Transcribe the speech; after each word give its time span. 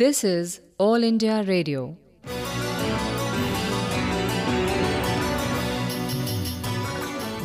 This 0.00 0.24
is 0.24 0.62
All 0.78 1.04
India 1.04 1.42
Radio. 1.46 1.94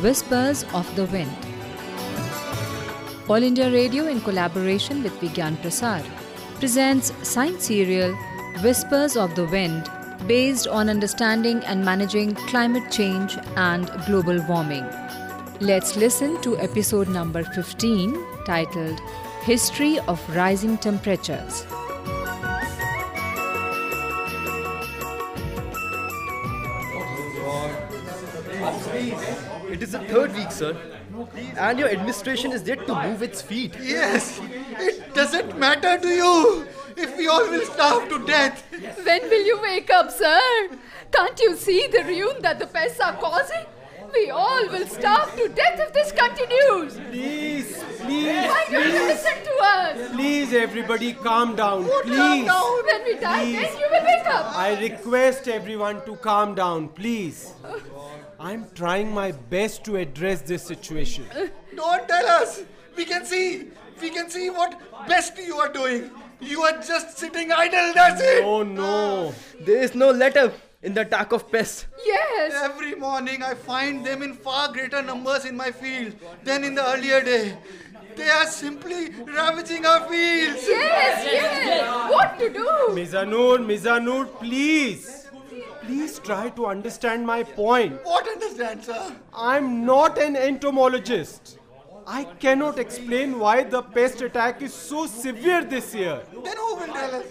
Whispers 0.00 0.64
of 0.72 0.88
the 0.96 1.04
Wind. 1.04 1.36
All 3.28 3.42
India 3.42 3.70
Radio, 3.70 4.06
in 4.06 4.22
collaboration 4.22 5.02
with 5.02 5.12
Vigyan 5.20 5.58
Prasar, 5.58 6.02
presents 6.58 7.12
science 7.28 7.66
serial 7.66 8.16
Whispers 8.62 9.18
of 9.18 9.34
the 9.34 9.44
Wind 9.44 9.90
based 10.26 10.66
on 10.66 10.88
understanding 10.88 11.62
and 11.66 11.84
managing 11.84 12.34
climate 12.52 12.90
change 12.90 13.36
and 13.56 13.90
global 14.06 14.40
warming. 14.48 14.86
Let's 15.60 15.94
listen 15.94 16.40
to 16.40 16.56
episode 16.56 17.08
number 17.10 17.44
15 17.44 18.16
titled 18.46 18.98
History 19.42 19.98
of 20.08 20.30
Rising 20.34 20.78
Temperatures. 20.78 21.66
It 29.68 29.82
is 29.82 29.92
the 29.92 30.00
third 30.00 30.34
week, 30.34 30.50
sir. 30.50 30.76
And 31.56 31.78
your 31.78 31.88
administration 31.88 32.52
is 32.52 32.66
yet 32.66 32.86
to 32.86 32.94
move 32.94 33.22
its 33.22 33.42
feet. 33.42 33.76
Yes, 33.80 34.40
it 34.78 35.14
doesn't 35.14 35.58
matter 35.58 35.98
to 35.98 36.08
you 36.08 36.66
if 36.96 37.16
we 37.16 37.26
all 37.26 37.48
will 37.50 37.64
starve 37.66 38.08
to 38.08 38.24
death. 38.26 38.64
When 39.04 39.22
will 39.28 39.44
you 39.44 39.60
wake 39.62 39.90
up, 39.90 40.10
sir? 40.10 40.40
Can't 41.12 41.40
you 41.40 41.56
see 41.56 41.86
the 41.88 42.04
ruin 42.04 42.42
that 42.42 42.58
the 42.58 42.66
pests 42.66 43.00
are 43.00 43.14
causing? 43.14 43.66
We 44.12 44.30
all 44.30 44.66
will 44.68 44.86
starve 44.86 45.34
to 45.36 45.48
death 45.48 45.78
if 45.80 45.92
this 45.92 46.12
continues. 46.12 46.94
Please, 47.10 47.82
please, 48.00 48.26
Why 48.48 48.64
don't 48.70 48.86
you 48.86 49.06
listen 49.06 49.44
to 49.44 49.54
us? 49.62 50.12
please, 50.12 50.52
everybody, 50.52 51.12
calm 51.14 51.56
down. 51.56 51.84
Calm 51.88 52.02
Please. 52.04 52.46
down. 52.46 52.84
When 52.86 53.04
we 53.04 53.14
die, 53.18 53.44
Please. 53.44 53.56
then 53.56 53.78
you 53.78 53.86
will 53.90 54.04
wake 54.04 54.26
up. 54.26 54.56
I 54.56 54.78
request 54.80 55.48
everyone 55.48 56.04
to 56.06 56.16
calm 56.16 56.54
down, 56.54 56.88
please. 56.88 57.52
I'm 58.38 58.66
trying 58.74 59.12
my 59.12 59.32
best 59.32 59.84
to 59.84 59.96
address 59.96 60.42
this 60.42 60.62
situation. 60.62 61.26
Don't 61.74 62.06
tell 62.08 62.26
us. 62.26 62.62
We 62.96 63.04
can 63.04 63.24
see. 63.24 63.68
We 64.00 64.10
can 64.10 64.28
see 64.30 64.50
what 64.50 64.78
best 65.08 65.36
you 65.38 65.56
are 65.56 65.72
doing. 65.72 66.10
You 66.40 66.62
are 66.62 66.82
just 66.82 67.16
sitting 67.18 67.50
idle, 67.50 67.92
that's 67.94 68.20
it. 68.20 68.44
Oh 68.44 68.62
no. 68.62 69.34
There 69.60 69.82
is 69.82 69.94
no 69.94 70.10
let 70.10 70.36
up 70.36 70.52
in 70.86 70.94
the 70.94 71.00
attack 71.00 71.32
of 71.32 71.50
pests. 71.50 71.86
Yes. 72.06 72.52
Every 72.64 72.94
morning 72.94 73.42
I 73.42 73.54
find 73.54 74.06
them 74.06 74.22
in 74.22 74.34
far 74.34 74.72
greater 74.72 75.02
numbers 75.02 75.44
in 75.44 75.56
my 75.56 75.72
field 75.72 76.14
than 76.44 76.62
in 76.62 76.76
the 76.76 76.86
earlier 76.86 77.22
day. 77.22 77.58
They 78.14 78.28
are 78.30 78.46
simply 78.46 79.10
ravaging 79.10 79.84
our 79.84 80.08
fields. 80.08 80.62
Yes, 80.66 81.24
yes. 81.30 82.12
What 82.12 82.38
to 82.38 82.52
do? 82.52 82.68
Mizanur, 82.98 83.58
Mizanur, 83.70 84.26
please. 84.38 85.26
Please 85.82 86.18
try 86.20 86.50
to 86.50 86.66
understand 86.66 87.26
my 87.26 87.42
point. 87.42 87.98
What 88.04 88.28
understand, 88.28 88.84
sir? 88.84 89.12
I'm 89.34 89.84
not 89.84 90.18
an 90.18 90.36
entomologist. 90.36 91.58
I 92.06 92.22
cannot 92.46 92.78
explain 92.78 93.40
why 93.40 93.64
the 93.64 93.82
pest 93.82 94.22
attack 94.22 94.62
is 94.62 94.72
so 94.72 95.06
severe 95.06 95.64
this 95.64 95.92
year. 95.94 96.22
Then 96.44 96.56
who 96.56 96.76
will 96.76 96.86
tell 96.86 97.16
us? 97.16 97.26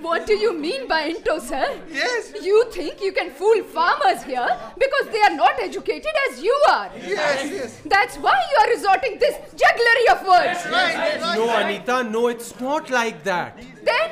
What 0.00 0.26
do 0.26 0.34
you 0.34 0.52
mean 0.58 0.88
by 0.88 1.02
into, 1.02 1.40
sir? 1.40 1.78
Yes. 1.90 2.32
You 2.42 2.70
think 2.70 3.02
you 3.02 3.12
can 3.12 3.30
fool 3.30 3.62
farmers 3.62 4.22
here 4.22 4.48
because 4.78 5.12
they 5.12 5.20
are 5.20 5.36
not 5.36 5.60
educated 5.60 6.12
as 6.30 6.42
you 6.42 6.56
are. 6.70 6.90
Yes, 6.96 7.50
yes. 7.50 7.80
That's 7.84 8.16
why 8.16 8.34
you 8.50 8.56
are 8.62 8.68
resorting 8.70 9.18
this 9.18 9.36
jugglery 9.56 10.06
of 10.12 10.26
words. 10.26 10.66
Right, 10.70 11.20
right. 11.20 11.36
No, 11.36 11.56
Anita, 11.56 12.02
no, 12.04 12.28
it's 12.28 12.58
not 12.60 12.90
like 12.90 13.22
that. 13.24 13.58
Then 13.84 14.10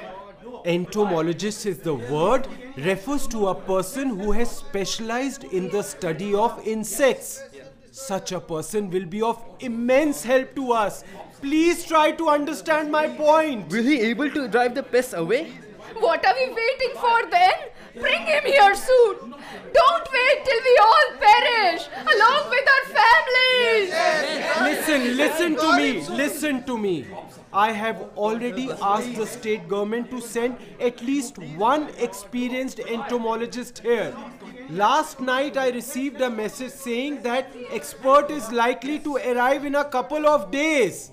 Entomologist 0.64 1.66
is 1.66 1.78
the 1.78 1.94
word 1.94 2.46
refers 2.76 3.26
to 3.28 3.48
a 3.48 3.54
person 3.54 4.18
who 4.18 4.32
has 4.32 4.50
specialized 4.50 5.44
in 5.44 5.70
the 5.70 5.82
study 5.82 6.34
of 6.34 6.66
insects. 6.66 7.42
Such 7.90 8.32
a 8.32 8.40
person 8.40 8.90
will 8.90 9.06
be 9.06 9.22
of 9.22 9.42
immense 9.60 10.22
help 10.22 10.54
to 10.54 10.72
us. 10.72 11.04
Please 11.40 11.84
try 11.84 12.10
to 12.12 12.28
understand 12.28 12.92
my 12.92 13.08
point. 13.08 13.70
Will 13.70 13.82
he 13.82 14.00
able 14.00 14.30
to 14.30 14.48
drive 14.48 14.74
the 14.74 14.82
pests 14.82 15.14
away? 15.14 15.52
What 16.00 16.24
are 16.24 16.34
we 16.34 16.48
waiting 16.54 16.94
for 16.94 17.30
then? 17.30 17.54
Bring 17.94 18.22
him 18.26 18.44
here 18.44 18.74
soon. 18.74 19.34
Don't 19.74 20.08
wait 20.12 20.44
till 20.44 20.60
we 20.68 20.78
all 20.82 21.08
perish 21.18 21.88
along 22.14 22.50
with 22.50 22.68
our 22.74 22.84
families. 22.98 23.90
Listen, 24.60 25.16
listen 25.16 25.56
to 25.56 25.76
me, 25.76 26.06
listen 26.08 26.62
to 26.64 26.78
me. 26.78 27.06
I 27.52 27.72
have 27.72 28.00
already 28.16 28.70
asked 28.80 29.16
the 29.16 29.26
state 29.26 29.68
government 29.68 30.10
to 30.10 30.20
send 30.20 30.56
at 30.80 31.02
least 31.02 31.38
one 31.56 31.88
experienced 31.98 32.78
entomologist 32.80 33.78
here. 33.80 34.14
Last 34.70 35.20
night 35.20 35.56
I 35.56 35.70
received 35.70 36.20
a 36.20 36.30
message 36.30 36.72
saying 36.72 37.22
that 37.22 37.50
expert 37.72 38.30
is 38.30 38.52
likely 38.52 38.98
to 39.00 39.16
arrive 39.16 39.64
in 39.64 39.74
a 39.74 39.84
couple 39.84 40.26
of 40.26 40.50
days. 40.50 41.10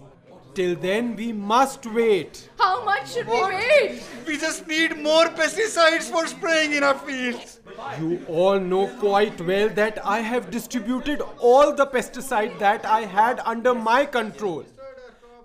Till 0.56 0.76
then 0.78 1.18
we 1.18 1.34
must 1.34 1.86
wait. 1.86 2.50
How 2.58 2.86
much 2.86 3.12
should 3.14 3.28
we 3.28 3.42
wait? 3.44 4.02
We 4.26 4.38
just 4.38 4.66
need 4.66 4.98
more 4.98 5.26
pesticides 5.26 6.10
for 6.10 6.26
spraying 6.28 6.72
in 6.72 6.82
our 6.82 6.98
fields. 6.98 7.60
You 8.00 8.22
all 8.30 8.58
know 8.58 8.88
quite 9.00 9.42
well 9.42 9.68
that 9.70 10.00
I 10.06 10.20
have 10.20 10.50
distributed 10.50 11.22
all 11.40 11.76
the 11.76 11.86
pesticide 11.86 12.58
that 12.60 12.86
I 12.86 13.02
had 13.02 13.42
under 13.44 13.74
my 13.74 14.06
control. 14.06 14.64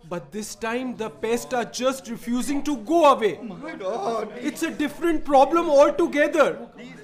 But 0.08 0.30
this 0.30 0.54
time 0.54 0.96
the 0.96 1.10
pests 1.10 1.52
are 1.54 1.64
just 1.64 2.08
refusing 2.08 2.62
to 2.62 2.76
go 2.76 3.06
away. 3.12 3.40
My 3.42 3.74
God. 3.74 4.32
It's 4.40 4.62
a 4.62 4.70
different 4.70 5.24
problem 5.24 5.68
altogether. 5.68 6.54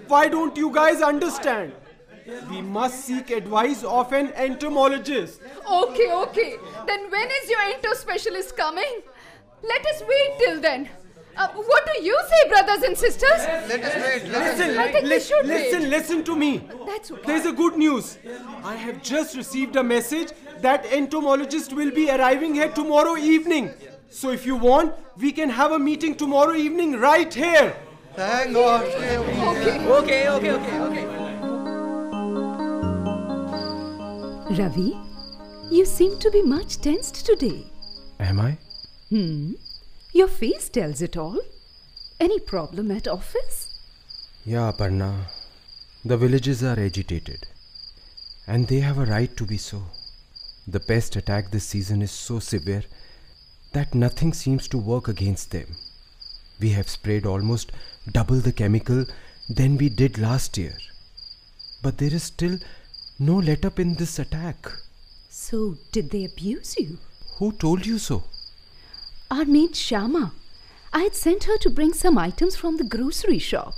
Why 0.07 0.29
don't 0.29 0.57
you 0.57 0.71
guys 0.71 1.03
understand? 1.03 1.73
We 2.51 2.61
must 2.61 3.05
seek 3.05 3.31
advice 3.31 3.85
of 3.85 4.13
an 4.13 4.33
entomologist. 4.35 5.41
Okay, 5.71 6.13
okay. 6.13 6.57
Then 6.87 7.11
when 7.11 7.29
is 7.43 7.51
your 7.51 7.61
ento 7.61 7.95
specialist 7.95 8.57
coming? 8.57 9.03
Let 9.63 9.87
us 9.87 10.03
wait 10.07 10.39
till 10.39 10.61
then. 10.61 10.89
Uh, 11.37 11.49
what 11.49 11.85
do 11.93 12.03
you 12.03 12.19
say, 12.29 12.49
brothers 12.49 12.83
and 12.83 12.97
sisters? 12.97 13.41
Let 13.69 13.83
us 13.85 13.95
wait. 13.95 14.33
Let 14.33 14.43
us 14.43 14.59
Listen, 14.59 14.79
I 14.79 14.91
think 14.91 15.05
we 15.05 15.21
should 15.21 15.47
listen, 15.47 15.83
wait. 15.83 15.89
listen 15.91 16.25
to 16.25 16.35
me. 16.35 16.67
That's 16.87 17.11
okay. 17.11 17.23
There's 17.27 17.45
a 17.47 17.53
good 17.53 17.77
news. 17.77 18.19
I 18.65 18.75
have 18.75 19.03
just 19.03 19.37
received 19.37 19.77
a 19.77 19.83
message 19.83 20.33
that 20.63 20.87
entomologist 20.87 21.75
will 21.75 21.91
be 21.91 22.11
arriving 22.11 22.55
here 22.55 22.71
tomorrow 22.71 23.17
evening. 23.17 23.71
So 24.09 24.31
if 24.31 24.47
you 24.47 24.57
want, 24.57 24.95
we 25.19 25.31
can 25.31 25.51
have 25.51 25.73
a 25.73 25.79
meeting 25.79 26.15
tomorrow 26.15 26.55
evening 26.55 26.99
right 26.99 27.33
here. 27.33 27.77
Thank 28.15 28.55
God. 28.55 28.85
Okay. 28.85 29.19
Okay, 29.87 30.29
okay, 30.31 30.51
okay, 30.53 30.79
Ravi, 34.51 34.97
you 35.73 35.85
seem 35.85 36.21
to 36.21 36.31
be 36.31 36.41
much 36.41 36.79
tensed 36.81 37.27
today. 37.27 37.67
Am 38.21 38.39
I? 38.39 38.57
Hmm. 39.11 39.55
Your 40.13 40.29
face 40.29 40.69
tells 40.69 41.03
it 41.03 41.17
all. 41.17 41.41
Any 42.21 42.39
problem 42.39 42.93
at 42.93 43.09
office? 43.09 43.81
Yeah, 44.45 44.71
Parna. 44.79 45.27
The 46.05 46.17
villages 46.17 46.63
are 46.63 46.79
agitated. 46.79 47.45
And 48.47 48.69
they 48.69 48.79
have 48.79 48.99
a 48.99 49.07
right 49.07 49.37
to 49.37 49.45
be 49.45 49.57
so. 49.57 49.83
The 50.69 50.79
pest 50.79 51.17
attack 51.17 51.51
this 51.51 51.65
season 51.65 52.01
is 52.01 52.13
so 52.13 52.39
severe 52.39 52.85
that 53.73 53.97
nothing 53.97 54.33
seems 54.33 54.69
to 54.69 54.79
work 54.79 55.09
against 55.09 55.51
them. 55.51 55.77
We 56.61 56.71
have 56.71 56.89
sprayed 56.89 57.27
almost 57.27 57.73
double 58.13 58.37
the 58.37 58.53
chemical 58.53 59.07
than 59.49 59.77
we 59.77 59.89
did 59.89 60.19
last 60.19 60.57
year. 60.57 60.77
But 61.83 61.99
there 61.99 62.15
is 62.15 62.23
still 62.23 62.59
no 63.19 63.37
let 63.37 63.65
up 63.65 63.79
in 63.79 63.95
this 63.95 64.19
attack. 64.19 64.71
So, 65.29 65.77
did 65.93 66.11
they 66.11 66.25
abuse 66.25 66.77
you? 66.79 66.99
Who 67.39 67.53
told 67.53 67.87
you 67.87 67.99
so? 67.99 68.25
Our 69.31 69.45
maid 69.45 69.77
Shama. 69.77 70.33
I 70.93 71.01
had 71.03 71.15
sent 71.15 71.45
her 71.45 71.57
to 71.59 71.71
bring 71.71 71.93
some 71.93 72.17
items 72.17 72.57
from 72.57 72.77
the 72.77 72.85
grocery 72.85 73.39
shop. 73.39 73.75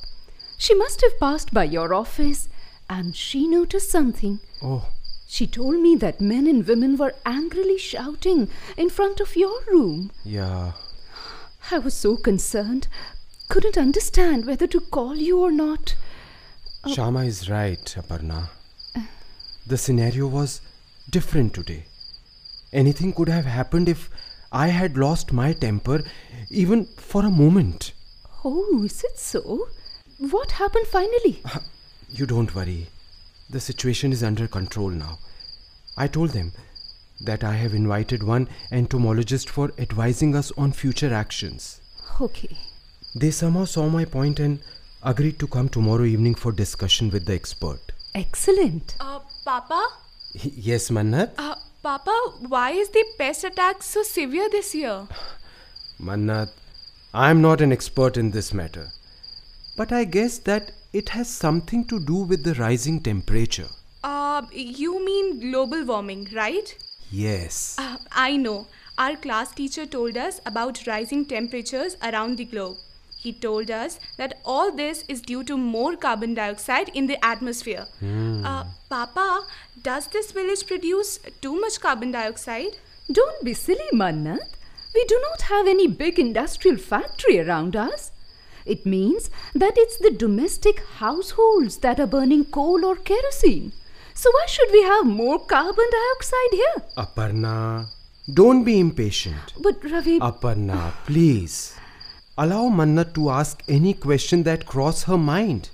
She 0.56 0.74
must 0.74 1.00
have 1.02 1.18
passed 1.18 1.52
by 1.52 1.64
your 1.64 1.92
office 1.94 2.48
and 2.88 3.14
she 3.16 3.46
noticed 3.48 3.90
something. 3.90 4.40
Oh, 4.62 4.88
She 5.26 5.46
told 5.46 5.80
me 5.80 5.94
that 5.96 6.20
men 6.20 6.46
and 6.46 6.66
women 6.66 6.96
were 6.96 7.14
angrily 7.26 7.78
shouting 7.78 8.48
in 8.76 8.88
front 8.90 9.20
of 9.20 9.36
your 9.36 9.60
room. 9.70 10.10
yeah. 10.24 10.72
I 11.70 11.78
was 11.78 11.92
so 11.92 12.16
concerned, 12.16 12.88
couldn't 13.50 13.76
understand 13.76 14.46
whether 14.46 14.66
to 14.68 14.80
call 14.80 15.16
you 15.16 15.40
or 15.40 15.50
not. 15.52 15.96
Shama 16.86 17.24
is 17.24 17.50
right, 17.50 17.84
Aparna. 17.98 18.48
The 19.68 19.76
scenario 19.76 20.26
was 20.26 20.62
different 21.10 21.52
today. 21.52 21.84
Anything 22.72 23.12
could 23.12 23.28
have 23.28 23.44
happened 23.44 23.86
if 23.86 24.08
I 24.50 24.68
had 24.68 24.96
lost 24.96 25.30
my 25.30 25.52
temper 25.52 26.04
even 26.48 26.86
for 26.96 27.26
a 27.26 27.30
moment. 27.30 27.92
Oh, 28.46 28.82
is 28.84 29.04
it 29.04 29.18
so? 29.18 29.68
What 30.18 30.52
happened 30.52 30.86
finally? 30.86 31.42
You 32.08 32.24
don't 32.24 32.54
worry. 32.54 32.86
The 33.50 33.60
situation 33.60 34.10
is 34.10 34.22
under 34.22 34.48
control 34.48 34.88
now. 34.88 35.18
I 35.98 36.06
told 36.06 36.30
them 36.30 36.52
that 37.20 37.44
I 37.44 37.52
have 37.52 37.74
invited 37.74 38.22
one 38.22 38.48
entomologist 38.72 39.50
for 39.50 39.70
advising 39.76 40.34
us 40.34 40.50
on 40.56 40.72
future 40.72 41.12
actions. 41.12 41.82
Okay. 42.18 42.56
They 43.14 43.30
somehow 43.30 43.66
saw 43.66 43.90
my 43.90 44.06
point 44.06 44.40
and 44.40 44.60
agreed 45.02 45.38
to 45.40 45.46
come 45.46 45.68
tomorrow 45.68 46.04
evening 46.04 46.36
for 46.36 46.52
discussion 46.52 47.10
with 47.10 47.26
the 47.26 47.34
expert. 47.34 47.92
Excellent. 48.14 48.96
Uh, 48.98 49.20
Papa? 49.48 49.88
Yes, 50.34 50.90
Mannat? 50.90 51.30
Uh, 51.38 51.54
Papa, 51.82 52.14
why 52.48 52.72
is 52.72 52.90
the 52.90 53.02
pest 53.16 53.44
attack 53.44 53.82
so 53.82 54.02
severe 54.02 54.50
this 54.50 54.74
year? 54.74 55.08
Mannat, 55.98 56.50
I 57.14 57.30
am 57.30 57.40
not 57.40 57.62
an 57.62 57.72
expert 57.72 58.18
in 58.18 58.30
this 58.30 58.52
matter. 58.52 58.88
But 59.74 59.90
I 59.90 60.04
guess 60.04 60.36
that 60.40 60.72
it 60.92 61.08
has 61.10 61.30
something 61.30 61.86
to 61.86 61.98
do 61.98 62.16
with 62.16 62.44
the 62.44 62.52
rising 62.56 63.00
temperature. 63.00 63.70
Uh, 64.04 64.42
you 64.52 65.02
mean 65.02 65.40
global 65.40 65.82
warming, 65.82 66.28
right? 66.34 66.76
Yes. 67.10 67.76
Uh, 67.78 67.96
I 68.12 68.36
know. 68.36 68.66
Our 68.98 69.16
class 69.16 69.54
teacher 69.54 69.86
told 69.86 70.18
us 70.18 70.42
about 70.44 70.86
rising 70.86 71.24
temperatures 71.24 71.96
around 72.02 72.36
the 72.36 72.44
globe. 72.44 72.76
He 73.28 73.34
told 73.34 73.70
us 73.70 74.00
that 74.16 74.36
all 74.42 74.72
this 74.74 75.04
is 75.14 75.20
due 75.20 75.44
to 75.44 75.56
more 75.62 75.96
carbon 75.96 76.32
dioxide 76.36 76.90
in 77.00 77.08
the 77.08 77.22
atmosphere. 77.22 77.86
Uh, 78.50 78.64
Papa, 78.88 79.46
does 79.88 80.06
this 80.06 80.32
village 80.32 80.66
produce 80.66 81.18
too 81.42 81.60
much 81.60 81.78
carbon 81.78 82.10
dioxide? 82.12 82.78
Don't 83.18 83.44
be 83.44 83.52
silly, 83.52 83.90
Mannat. 83.92 84.54
We 84.94 85.04
do 85.12 85.18
not 85.26 85.42
have 85.50 85.68
any 85.68 85.86
big 85.86 86.18
industrial 86.18 86.78
factory 86.78 87.38
around 87.38 87.76
us. 87.76 88.12
It 88.64 88.86
means 88.86 89.28
that 89.54 89.74
it's 89.76 89.98
the 89.98 90.14
domestic 90.24 90.80
households 91.02 91.76
that 91.84 92.00
are 92.00 92.06
burning 92.06 92.46
coal 92.46 92.86
or 92.92 92.96
kerosene. 92.96 93.72
So 94.14 94.30
why 94.36 94.46
should 94.54 94.72
we 94.72 94.82
have 94.84 95.04
more 95.04 95.38
carbon 95.38 95.90
dioxide 95.98 96.54
here? 96.62 96.76
Aparna, 96.96 97.88
don't 98.40 98.64
be 98.64 98.78
impatient. 98.80 99.52
But 99.68 99.84
Ravi, 99.84 100.18
Aparna, 100.20 100.92
please. 101.04 101.77
Allow 102.40 102.68
Manna 102.68 103.04
to 103.14 103.30
ask 103.30 103.64
any 103.66 103.92
question 103.94 104.44
that 104.44 104.64
cross 104.64 105.02
her 105.02 105.18
mind. 105.18 105.70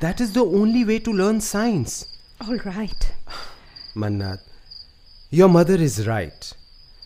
That 0.00 0.20
is 0.20 0.32
the 0.32 0.44
only 0.44 0.84
way 0.84 0.98
to 0.98 1.12
learn 1.12 1.40
science. 1.40 2.06
all 2.40 2.56
right. 2.64 3.12
Mannat, 3.94 4.40
your 5.30 5.48
mother 5.48 5.76
is 5.76 6.04
right. 6.04 6.52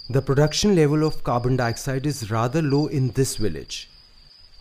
The 0.08 0.22
production 0.22 0.74
level 0.74 1.04
of 1.06 1.22
carbon 1.22 1.56
dioxide 1.56 2.06
is 2.06 2.30
rather 2.30 2.62
low 2.62 2.86
in 2.86 3.10
this 3.10 3.36
village. 3.36 3.90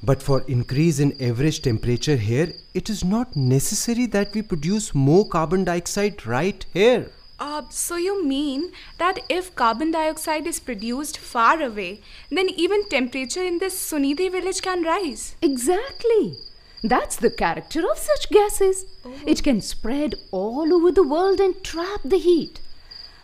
But 0.03 0.21
for 0.21 0.41
increase 0.41 0.99
in 0.99 1.15
average 1.21 1.61
temperature 1.61 2.17
here, 2.17 2.51
it 2.73 2.89
is 2.89 3.05
not 3.05 3.37
necessary 3.37 4.07
that 4.07 4.33
we 4.33 4.41
produce 4.41 4.93
more 4.93 5.25
carbon 5.25 5.63
dioxide 5.63 6.27
right 6.27 6.65
here. 6.73 7.11
Uh, 7.41 7.63
so 7.69 7.95
you 7.95 8.23
mean 8.23 8.71
that 8.99 9.19
if 9.27 9.55
carbon 9.55 9.89
dioxide 9.89 10.45
is 10.45 10.59
produced 10.59 11.17
far 11.17 11.59
away, 11.59 11.99
then 12.29 12.47
even 12.49 12.87
temperature 12.87 13.41
in 13.43 13.57
this 13.57 13.75
Sunidhi 13.91 14.31
village 14.31 14.61
can 14.61 14.83
rise? 14.83 15.35
Exactly. 15.41 16.37
That's 16.83 17.15
the 17.15 17.31
character 17.31 17.81
of 17.89 17.97
such 17.97 18.29
gases. 18.29 18.85
It 19.25 19.41
can 19.41 19.59
spread 19.59 20.13
all 20.29 20.71
over 20.71 20.91
the 20.91 21.07
world 21.07 21.39
and 21.39 21.63
trap 21.63 22.01
the 22.05 22.19
heat. 22.19 22.59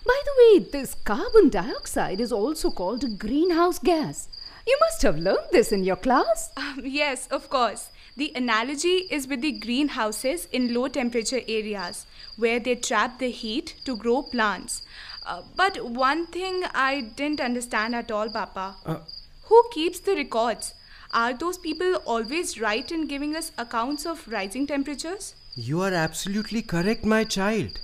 By 0.04 0.20
the 0.26 0.36
way, 0.40 0.66
this 0.72 0.96
carbon 0.96 1.50
dioxide 1.50 2.20
is 2.20 2.32
also 2.32 2.72
called 2.72 3.04
a 3.04 3.10
greenhouse 3.10 3.78
gas. 3.78 4.30
You 4.66 4.78
must 4.82 5.04
have 5.04 5.20
learned 5.20 5.50
this 5.52 5.72
in 5.72 5.84
your 5.84 5.96
class. 5.96 6.50
Um, 6.58 6.82
yes, 6.84 7.28
of 7.28 7.52
course. 7.52 7.92
The 8.18 8.32
analogy 8.34 9.08
is 9.12 9.28
with 9.28 9.42
the 9.42 9.52
greenhouses 9.52 10.48
in 10.52 10.74
low 10.74 10.88
temperature 10.88 11.42
areas 11.48 12.08
where 12.36 12.60
they 12.60 12.74
trap 12.74 13.20
the 13.20 13.30
heat 13.30 13.76
to 13.86 13.96
grow 13.96 14.24
plants. 14.24 14.82
Uh, 15.24 15.44
but 15.56 15.86
one 15.86 16.26
thing 16.26 16.64
I 16.74 17.02
didn't 17.16 17.40
understand 17.42 17.94
at 17.94 18.10
all, 18.10 18.28
Papa. 18.30 18.76
Uh, 18.84 18.98
Who 19.44 19.64
keeps 19.72 20.00
the 20.00 20.16
records? 20.16 20.74
Are 21.14 21.36
those 21.36 21.60
people 21.60 21.98
always 22.08 22.60
right 22.60 22.92
in 22.92 23.06
giving 23.06 23.36
us 23.36 23.52
accounts 23.56 24.08
of 24.08 24.28
rising 24.28 24.66
temperatures? 24.66 25.36
You 25.56 25.82
are 25.82 25.94
absolutely 25.94 26.64
correct, 26.64 27.06
my 27.06 27.24
child. 27.24 27.80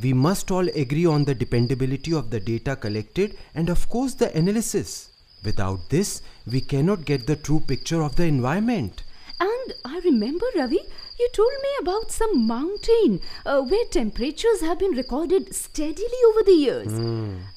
We 0.00 0.12
must 0.12 0.52
all 0.52 0.68
agree 0.68 1.06
on 1.06 1.24
the 1.24 1.34
dependability 1.34 2.14
of 2.14 2.30
the 2.30 2.38
data 2.38 2.76
collected 2.76 3.36
and, 3.52 3.68
of 3.68 3.88
course, 3.88 4.14
the 4.14 4.32
analysis. 4.36 5.10
Without 5.44 5.90
this, 5.90 6.22
we 6.46 6.60
cannot 6.60 7.04
get 7.04 7.26
the 7.26 7.34
true 7.34 7.60
picture 7.60 8.00
of 8.00 8.14
the 8.14 8.24
environment. 8.26 9.02
And 9.42 9.72
I 9.84 9.98
remember, 10.04 10.46
Ravi, 10.54 10.78
you 11.18 11.28
told 11.32 11.50
me 11.62 11.70
about 11.80 12.12
some 12.12 12.46
mountain 12.46 13.20
uh, 13.44 13.60
where 13.62 13.84
temperatures 13.86 14.60
have 14.60 14.78
been 14.78 14.92
recorded 14.92 15.52
steadily 15.52 16.20
over 16.28 16.42
the 16.44 16.52
years. 16.52 16.92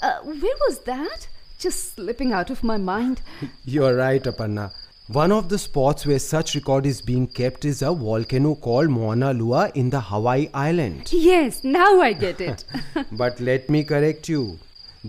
Uh, 0.01 0.17
where 0.23 0.57
was 0.67 0.79
that? 0.85 1.27
Just 1.59 1.93
slipping 1.95 2.33
out 2.33 2.49
of 2.49 2.63
my 2.63 2.77
mind. 2.77 3.21
You 3.65 3.85
are 3.85 3.93
right, 3.93 4.23
Aparna. 4.23 4.71
One 5.07 5.31
of 5.31 5.49
the 5.49 5.59
spots 5.59 6.07
where 6.07 6.17
such 6.17 6.55
record 6.55 6.87
is 6.87 7.01
being 7.03 7.27
kept 7.27 7.65
is 7.65 7.83
a 7.83 7.93
volcano 7.93 8.55
called 8.55 8.89
Mauna 8.89 9.31
Loa 9.33 9.71
in 9.75 9.91
the 9.91 10.01
Hawaii 10.01 10.49
Island. 10.55 11.13
Yes, 11.13 11.63
now 11.63 12.01
I 12.01 12.13
get 12.13 12.41
it. 12.41 12.65
but 13.11 13.39
let 13.39 13.69
me 13.69 13.83
correct 13.83 14.27
you 14.27 14.57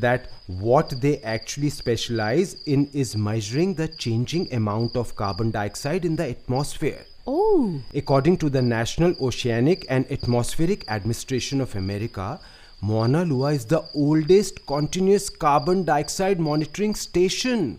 that 0.00 0.28
what 0.46 0.94
they 1.00 1.18
actually 1.18 1.70
specialize 1.70 2.54
in 2.66 2.88
is 2.92 3.16
measuring 3.16 3.74
the 3.74 3.88
changing 3.88 4.52
amount 4.52 4.96
of 4.96 5.14
carbon 5.16 5.50
dioxide 5.50 6.04
in 6.04 6.16
the 6.16 6.28
atmosphere. 6.30 7.04
oh, 7.26 7.80
According 7.94 8.36
to 8.38 8.48
the 8.50 8.62
National 8.62 9.14
Oceanic 9.20 9.86
and 9.88 10.10
Atmospheric 10.10 10.84
Administration 10.88 11.60
of 11.60 11.74
America, 11.74 12.38
Mauna 12.80 13.24
Loa 13.24 13.52
is 13.54 13.64
the 13.64 13.82
oldest 13.94 14.64
continuous 14.66 15.28
carbon 15.30 15.82
dioxide 15.84 16.38
monitoring 16.38 16.94
station. 16.94 17.78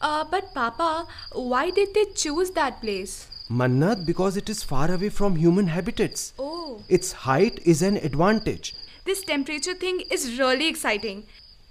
Uh, 0.00 0.24
but 0.30 0.52
Papa, 0.54 1.06
why 1.32 1.70
did 1.70 1.94
they 1.94 2.04
choose 2.14 2.50
that 2.52 2.80
place? 2.80 3.28
Mannat 3.50 4.04
because 4.04 4.36
it 4.36 4.48
is 4.48 4.62
far 4.62 4.90
away 4.90 5.08
from 5.08 5.36
human 5.36 5.68
habitats. 5.68 6.32
Oh. 6.38 6.82
Its 6.88 7.12
height 7.12 7.60
is 7.64 7.80
an 7.82 7.96
advantage. 7.98 8.74
This 9.06 9.22
temperature 9.22 9.74
thing 9.74 10.00
is 10.10 10.38
really 10.38 10.66
exciting. 10.68 11.24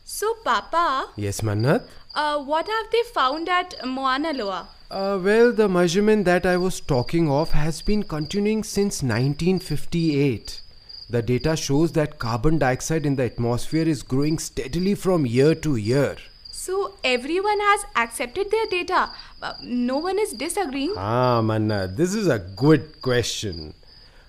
So, 0.05 0.35
Papa, 0.43 1.09
Yes, 1.17 1.41
Mannat? 1.41 1.83
uh, 2.13 2.41
what 2.43 2.67
have 2.67 2.91
they 2.91 3.01
found 3.13 3.49
at 3.49 3.75
Mauna 3.85 4.31
Loa? 4.33 4.69
Uh, 4.89 5.19
well, 5.21 5.51
the 5.51 5.67
measurement 5.67 6.23
that 6.25 6.45
I 6.45 6.55
was 6.57 6.79
talking 6.79 7.29
of 7.29 7.51
has 7.51 7.81
been 7.81 8.03
continuing 8.03 8.63
since 8.63 9.03
1958. 9.03 10.61
The 11.09 11.21
data 11.21 11.55
shows 11.57 11.91
that 11.93 12.19
carbon 12.19 12.57
dioxide 12.57 13.05
in 13.05 13.15
the 13.15 13.23
atmosphere 13.25 13.87
is 13.87 14.01
growing 14.03 14.39
steadily 14.39 14.95
from 14.95 15.25
year 15.25 15.53
to 15.55 15.75
year. 15.75 16.15
So, 16.51 16.93
everyone 17.03 17.59
has 17.59 17.85
accepted 17.95 18.49
their 18.49 18.65
data. 18.67 19.09
Uh, 19.41 19.53
no 19.61 19.97
one 19.97 20.17
is 20.19 20.31
disagreeing. 20.33 20.93
Ah, 20.97 21.41
Manna, 21.41 21.87
this 21.87 22.13
is 22.15 22.27
a 22.27 22.39
good 22.39 23.01
question. 23.01 23.73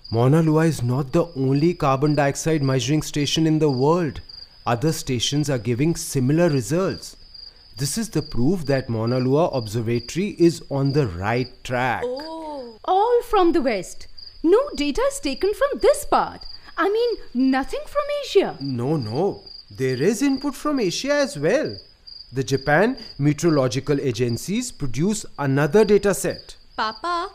Mauna 0.09 0.41
Loa 0.41 0.65
is 0.65 0.81
not 0.81 1.11
the 1.11 1.25
only 1.35 1.73
carbon 1.73 2.15
dioxide 2.15 2.63
measuring 2.63 3.01
station 3.01 3.45
in 3.45 3.59
the 3.59 3.69
world. 3.69 4.21
Other 4.65 4.93
stations 4.93 5.49
are 5.49 5.57
giving 5.57 5.97
similar 5.97 6.47
results. 6.47 7.17
This 7.75 7.97
is 7.97 8.09
the 8.09 8.21
proof 8.21 8.65
that 8.67 8.87
Mauna 8.87 9.19
Loa 9.19 9.49
Observatory 9.49 10.29
is 10.39 10.63
on 10.71 10.93
the 10.93 11.07
right 11.07 11.49
track. 11.65 12.03
Oh. 12.05 12.79
All 12.85 13.21
from 13.23 13.51
the 13.51 13.61
West. 13.61 14.07
No 14.43 14.57
data 14.75 15.01
is 15.11 15.19
taken 15.19 15.53
from 15.53 15.79
this 15.81 16.05
part. 16.05 16.45
I 16.77 16.87
mean, 16.87 17.51
nothing 17.51 17.81
from 17.85 18.03
Asia. 18.23 18.55
No, 18.61 18.95
no. 18.95 19.43
There 19.69 20.01
is 20.01 20.21
input 20.21 20.55
from 20.55 20.79
Asia 20.79 21.15
as 21.15 21.37
well. 21.37 21.75
The 22.31 22.45
Japan 22.45 22.97
Meteorological 23.19 23.99
Agencies 23.99 24.71
produce 24.71 25.25
another 25.37 25.83
data 25.83 26.13
set. 26.13 26.55
Papa, 26.77 27.31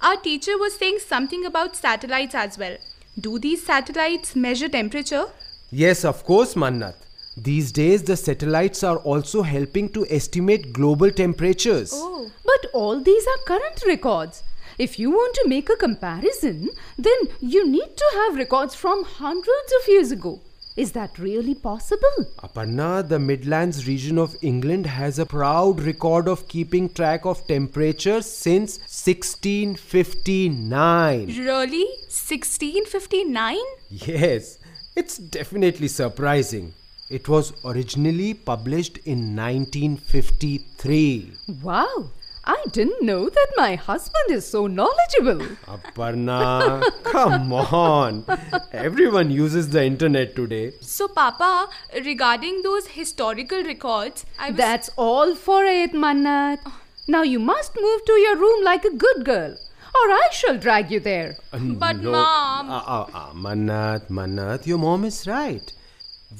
our 0.00 0.16
teacher 0.16 0.58
was 0.58 0.76
saying 0.76 0.98
something 0.98 1.44
about 1.44 1.76
satellites 1.76 2.34
as 2.34 2.58
well. 2.58 2.76
Do 3.18 3.38
these 3.38 3.64
satellites 3.64 4.36
measure 4.36 4.68
temperature? 4.68 5.26
Yes, 5.70 6.04
of 6.04 6.24
course, 6.24 6.54
Mannat. 6.54 6.94
These 7.36 7.72
days, 7.72 8.02
the 8.02 8.16
satellites 8.16 8.82
are 8.82 8.96
also 8.98 9.42
helping 9.42 9.88
to 9.90 10.06
estimate 10.08 10.72
global 10.72 11.10
temperatures. 11.10 11.92
Oh. 11.94 12.30
But 12.44 12.70
all 12.72 13.00
these 13.00 13.26
are 13.26 13.44
current 13.46 13.82
records. 13.86 14.42
If 14.78 14.98
you 14.98 15.10
want 15.10 15.34
to 15.36 15.48
make 15.48 15.70
a 15.70 15.76
comparison, 15.76 16.68
then 16.98 17.18
you 17.40 17.66
need 17.66 17.96
to 17.96 18.06
have 18.14 18.36
records 18.36 18.74
from 18.74 19.04
hundreds 19.04 19.72
of 19.80 19.88
years 19.88 20.12
ago. 20.12 20.40
Is 20.76 20.92
that 20.92 21.18
really 21.18 21.54
possible? 21.54 22.26
Aparna, 22.38 23.02
the 23.08 23.18
Midlands 23.18 23.88
region 23.88 24.18
of 24.18 24.36
England 24.42 24.84
has 24.84 25.18
a 25.18 25.24
proud 25.24 25.80
record 25.80 26.28
of 26.28 26.46
keeping 26.48 26.90
track 26.90 27.24
of 27.24 27.46
temperatures 27.46 28.26
since 28.26 28.76
1659. 28.80 31.28
Really? 31.28 31.86
1659? 32.08 33.56
Yes, 33.88 34.58
it's 34.94 35.16
definitely 35.16 35.88
surprising. 35.88 36.74
It 37.08 37.26
was 37.26 37.54
originally 37.64 38.34
published 38.34 38.98
in 38.98 39.34
1953. 39.34 41.32
Wow, 41.62 42.10
I 42.48 42.64
didn't 42.70 43.02
know 43.02 43.28
that 43.28 43.48
my 43.56 43.74
husband 43.74 44.30
is 44.30 44.46
so 44.46 44.68
knowledgeable. 44.68 45.40
Aparna, 45.66 46.80
come 47.02 47.52
on. 47.52 48.24
Everyone 48.72 49.30
uses 49.32 49.70
the 49.70 49.84
internet 49.84 50.36
today. 50.36 50.72
So, 50.80 51.08
Papa, 51.08 51.68
regarding 52.04 52.62
those 52.62 52.86
historical 52.86 53.64
records, 53.64 54.24
I 54.38 54.50
was. 54.50 54.58
That's 54.58 54.90
all 54.96 55.34
for 55.34 55.64
it, 55.64 55.92
Mannat. 55.92 56.60
Now 57.08 57.22
you 57.22 57.40
must 57.40 57.72
move 57.80 58.04
to 58.04 58.12
your 58.12 58.36
room 58.36 58.62
like 58.64 58.84
a 58.84 58.94
good 58.94 59.24
girl, 59.24 59.50
or 59.50 60.06
I 60.18 60.28
shall 60.30 60.56
drag 60.56 60.90
you 60.90 61.00
there. 61.00 61.36
But, 61.52 61.96
Mom. 61.96 62.70
Uh, 62.70 62.78
uh, 62.78 63.06
uh, 63.12 63.32
Mannat, 63.32 64.08
Mannat, 64.08 64.66
your 64.68 64.78
mom 64.78 65.04
is 65.04 65.26
right. 65.26 65.72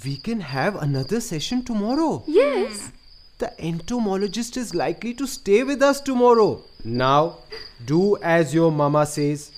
We 0.05 0.17
can 0.17 0.41
have 0.41 0.77
another 0.77 1.21
session 1.21 1.65
tomorrow. 1.65 2.23
Yes. 2.29 2.93
The 3.39 3.53
entomologist 3.63 4.57
is 4.57 4.75
likely 4.75 5.13
to 5.15 5.27
stay 5.27 5.63
with 5.63 5.83
us 5.83 6.01
tomorrow. 6.01 6.63
Now, 6.85 7.39
do 7.85 8.17
as 8.23 8.55
your 8.55 8.73
mama 8.73 9.05
says. 9.07 9.51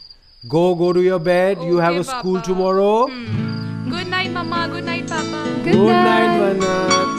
Go, 0.49 0.75
go 0.75 0.93
to 0.93 1.01
your 1.03 1.19
bed. 1.21 1.63
you 1.63 1.77
have 1.79 1.93
Okay, 1.93 2.01
a 2.01 2.05
school 2.05 2.35
Papa. 2.37 2.47
tomorrow. 2.47 3.07
Good 3.07 4.09
night, 4.09 4.31
Mama. 4.33 4.69
Good 4.71 4.85
night, 4.85 5.07
Papa. 5.09 5.61
Good, 5.65 5.73
Good 5.73 5.87
night. 5.93 6.39
night, 6.39 6.57
Mannat. 6.61 7.19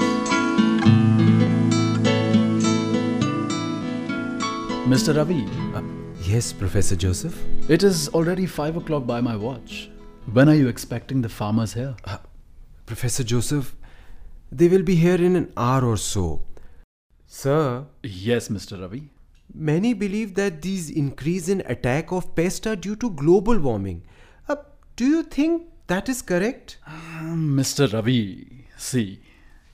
Mr. 4.92 5.16
Ravi, 5.16 5.46
uh, 5.76 5.82
Yes, 6.24 6.52
Professor 6.54 6.96
Joseph. 6.96 7.36
it 7.70 7.84
is 7.84 8.10
already 8.10 8.46
5 8.46 8.78
o'clock 8.78 9.06
by 9.06 9.22
my 9.22 9.36
watch. 9.36 9.90
When 10.34 10.50
are 10.50 10.56
you 10.56 10.68
expecting 10.68 11.22
the 11.22 11.30
farmers 11.30 11.74
here? 11.74 11.96
Professor 12.86 13.24
Joseph, 13.24 13.76
they 14.52 14.68
will 14.68 14.84
be 14.84 14.96
here 14.96 15.16
in 15.16 15.36
an 15.36 15.52
hour 15.58 15.86
or 15.86 15.98
so. 15.98 16.42
Sir, 17.32 17.86
Yes, 18.02 18.48
Mr. 18.50 18.82
Ravi. 18.82 19.12
many 19.54 19.94
believe 19.94 20.34
that 20.34 20.64
these 20.64 20.90
increase 20.90 21.48
in 21.48 21.62
attack 21.68 22.12
of 22.12 22.34
pests 22.36 22.66
are 22.66 22.76
due 22.76 22.96
to 22.96 23.12
global 23.12 23.60
warming. 23.60 24.02
Uh, 24.48 24.56
do 24.96 25.06
you 25.06 25.22
think 25.22 25.68
that 25.86 26.10
is 26.10 26.24
correct? 26.24 26.78
Mr. 26.88 27.92
Ravi, 27.94 28.66
see, 28.78 29.22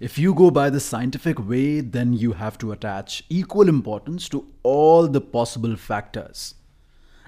if 0.02 0.18
you 0.20 0.34
go 0.34 0.52
by 0.52 0.70
the 0.70 0.82
scientific 0.82 1.40
way, 1.48 1.80
then 1.80 2.12
you 2.12 2.34
have 2.34 2.58
to 2.58 2.74
attach 2.74 3.24
equal 3.30 3.70
importance 3.70 4.28
to 4.30 4.46
all 4.64 5.08
the 5.08 5.22
possible 5.22 5.78
factors. 5.78 6.56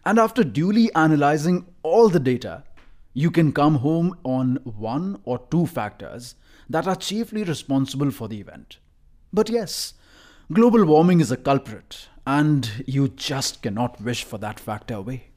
And 0.05 0.19
after 0.19 0.43
duly 0.43 0.93
analyzing 0.93 1.67
all 1.83 2.09
the 2.09 2.19
data, 2.19 2.63
you 3.13 3.31
can 3.31 3.53
come 3.53 3.75
home 3.75 4.17
on 4.25 4.59
one 4.65 5.21
or 5.23 5.39
two 5.49 5.65
factors 5.67 6.35
that 6.69 6.85
are 6.85 6.95
chiefly 6.97 7.43
responsible 7.45 8.11
for 8.11 8.27
the 8.27 8.41
event. 8.41 8.79
But 9.31 9.49
yes, 9.49 9.93
global 10.51 10.85
warming 10.85 11.19
is 11.19 11.31
a 11.31 11.37
culprit, 11.37 12.07
and 12.25 12.83
you 12.85 13.09
just 13.09 13.61
cannot 13.61 14.01
wish 14.01 14.23
for 14.23 14.37
that 14.37 14.59
factor 14.59 14.95
away. 14.95 15.29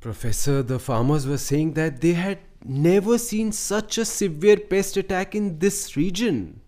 Professor, 0.00 0.62
the 0.62 0.78
farmers 0.78 1.26
were 1.26 1.38
saying 1.38 1.74
that 1.74 2.00
they 2.00 2.12
had 2.12 2.38
never 2.64 3.16
seen 3.16 3.52
such 3.52 3.96
a 3.96 4.04
severe 4.04 4.58
pest 4.58 4.96
attack 4.96 5.34
in 5.34 5.58
this 5.58 5.96
region. 5.96 6.60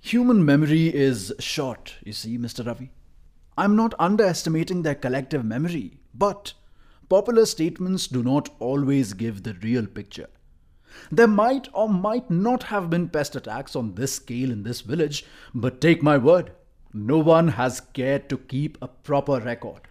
Human 0.00 0.44
memory 0.44 0.94
is 0.94 1.32
short, 1.38 1.94
you 2.04 2.12
see, 2.12 2.36
Mr. 2.36 2.66
Ravi. 2.66 2.90
I'm 3.56 3.76
not 3.76 3.94
underestimating 3.98 4.82
their 4.82 4.94
collective 4.94 5.44
memory, 5.44 6.00
but 6.14 6.54
popular 7.08 7.46
statements 7.46 8.08
do 8.08 8.22
not 8.22 8.48
always 8.58 9.12
give 9.12 9.42
the 9.42 9.54
real 9.62 9.86
picture. 9.86 10.28
There 11.10 11.28
might 11.28 11.68
or 11.72 11.88
might 11.88 12.30
not 12.30 12.64
have 12.64 12.90
been 12.90 13.08
pest 13.08 13.36
attacks 13.36 13.74
on 13.76 13.94
this 13.94 14.14
scale 14.14 14.50
in 14.50 14.62
this 14.62 14.82
village, 14.82 15.24
but 15.54 15.80
take 15.80 16.02
my 16.02 16.18
word, 16.18 16.52
no 16.92 17.18
one 17.18 17.48
has 17.48 17.80
cared 17.80 18.28
to 18.28 18.38
keep 18.38 18.78
a 18.82 18.88
proper 18.88 19.40
record. 19.40 19.82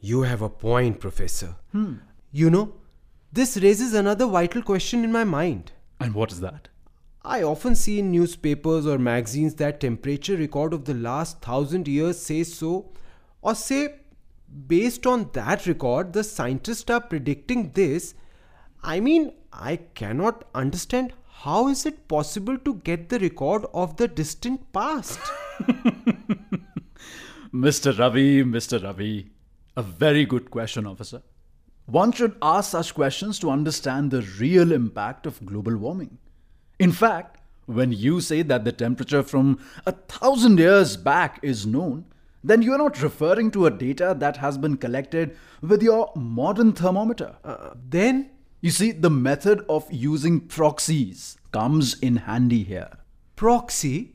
You 0.00 0.22
have 0.22 0.42
a 0.42 0.48
point, 0.48 1.00
Professor. 1.00 1.56
Hmm. 1.72 1.94
You 2.30 2.50
know, 2.50 2.74
this 3.32 3.56
raises 3.56 3.94
another 3.94 4.26
vital 4.26 4.62
question 4.62 5.04
in 5.04 5.12
my 5.12 5.24
mind. 5.24 5.72
And 6.00 6.14
what 6.14 6.32
is 6.32 6.40
that? 6.40 6.68
I 7.24 7.42
often 7.42 7.76
see 7.76 8.00
in 8.00 8.10
newspapers 8.10 8.86
or 8.86 8.98
magazines 8.98 9.54
that 9.54 9.80
temperature 9.80 10.36
record 10.36 10.74
of 10.74 10.84
the 10.84 10.94
last 10.94 11.40
thousand 11.40 11.86
years 11.86 12.18
says 12.18 12.52
so, 12.52 12.90
or 13.40 13.54
say, 13.54 14.00
based 14.66 15.06
on 15.06 15.30
that 15.32 15.66
record, 15.66 16.12
the 16.12 16.24
scientists 16.24 16.90
are 16.90 17.00
predicting 17.00 17.70
this. 17.72 18.14
I 18.82 18.98
mean, 18.98 19.32
I 19.52 19.76
cannot 19.76 20.44
understand 20.54 21.12
how 21.44 21.66
is 21.66 21.84
it 21.86 22.06
possible 22.06 22.56
to 22.56 22.74
get 22.88 23.08
the 23.08 23.18
record 23.18 23.64
of 23.74 23.96
the 23.96 24.06
distant 24.06 24.72
past. 24.72 25.18
Mr. 27.52 27.98
Ravi, 27.98 28.44
Mr. 28.44 28.82
Ravi, 28.82 29.30
a 29.76 29.82
very 29.82 30.24
good 30.24 30.52
question, 30.52 30.86
officer. 30.86 31.20
One 31.86 32.12
should 32.12 32.36
ask 32.40 32.70
such 32.70 32.94
questions 32.94 33.40
to 33.40 33.50
understand 33.50 34.12
the 34.12 34.22
real 34.38 34.70
impact 34.70 35.26
of 35.26 35.44
global 35.44 35.76
warming. 35.76 36.16
In 36.78 36.92
fact, 36.92 37.40
when 37.66 37.90
you 37.90 38.20
say 38.20 38.42
that 38.42 38.64
the 38.64 38.70
temperature 38.70 39.24
from 39.24 39.58
a 39.84 39.92
thousand 39.92 40.60
years 40.60 40.96
back 40.96 41.40
is 41.42 41.66
known, 41.66 42.04
then 42.44 42.62
you 42.62 42.72
are 42.72 42.78
not 42.78 43.02
referring 43.02 43.50
to 43.50 43.66
a 43.66 43.70
data 43.70 44.14
that 44.18 44.36
has 44.36 44.56
been 44.58 44.76
collected 44.76 45.36
with 45.60 45.82
your 45.82 46.12
modern 46.14 46.72
thermometer. 46.72 47.34
Uh, 47.42 47.70
then, 47.88 48.30
You 48.62 48.70
see, 48.70 48.92
the 48.92 49.10
method 49.10 49.64
of 49.68 49.86
using 49.92 50.40
proxies 50.40 51.36
comes 51.52 51.98
in 51.98 52.16
handy 52.28 52.62
here. 52.62 52.90
proxy. 53.36 54.14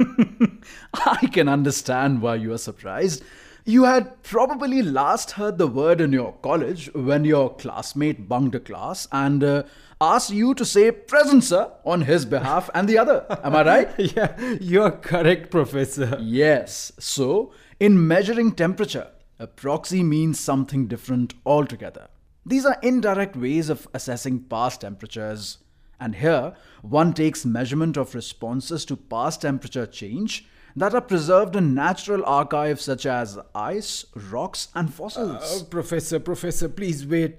I 0.94 1.26
can 1.32 1.48
understand 1.48 2.20
why 2.20 2.34
you 2.34 2.52
are 2.52 2.58
surprised. 2.58 3.22
You 3.64 3.84
had 3.84 4.22
probably 4.24 4.82
last 4.82 5.30
heard 5.32 5.58
the 5.58 5.68
word 5.68 6.00
in 6.00 6.12
your 6.12 6.32
college 6.42 6.90
when 6.92 7.24
your 7.24 7.54
classmate 7.54 8.28
bunked 8.28 8.56
a 8.56 8.60
class 8.60 9.06
and 9.12 9.44
uh, 9.44 9.62
asked 10.00 10.30
you 10.30 10.54
to 10.54 10.64
say 10.64 10.90
present, 10.90 11.44
sir, 11.44 11.70
on 11.84 12.02
his 12.02 12.26
behalf 12.26 12.68
and 12.74 12.88
the 12.88 12.98
other. 12.98 13.24
Am 13.44 13.54
I 13.54 13.62
right? 13.64 13.88
yeah, 14.16 14.36
you're 14.60 14.90
correct, 14.90 15.50
Professor. 15.52 16.18
yes. 16.20 16.92
So, 16.98 17.52
in 17.80 18.06
measuring 18.06 18.52
temperature, 18.52 19.12
a 19.38 19.46
proxy 19.46 20.02
means 20.02 20.38
something 20.40 20.88
different 20.88 21.34
altogether. 21.46 22.08
These 22.46 22.66
are 22.66 22.78
indirect 22.82 23.36
ways 23.36 23.68
of 23.68 23.88
assessing 23.94 24.40
past 24.40 24.82
temperatures. 24.82 25.58
And 25.98 26.16
here, 26.16 26.54
one 26.82 27.12
takes 27.14 27.44
measurement 27.46 27.96
of 27.96 28.14
responses 28.14 28.84
to 28.86 28.96
past 28.96 29.42
temperature 29.42 29.86
change 29.86 30.46
that 30.76 30.94
are 30.94 31.00
preserved 31.00 31.56
in 31.56 31.74
natural 31.74 32.24
archives 32.26 32.82
such 32.82 33.06
as 33.06 33.38
ice, 33.54 34.04
rocks, 34.30 34.68
and 34.74 34.92
fossils. 34.92 35.62
Uh, 35.62 35.64
professor, 35.66 36.18
Professor, 36.18 36.68
please 36.68 37.06
wait. 37.06 37.38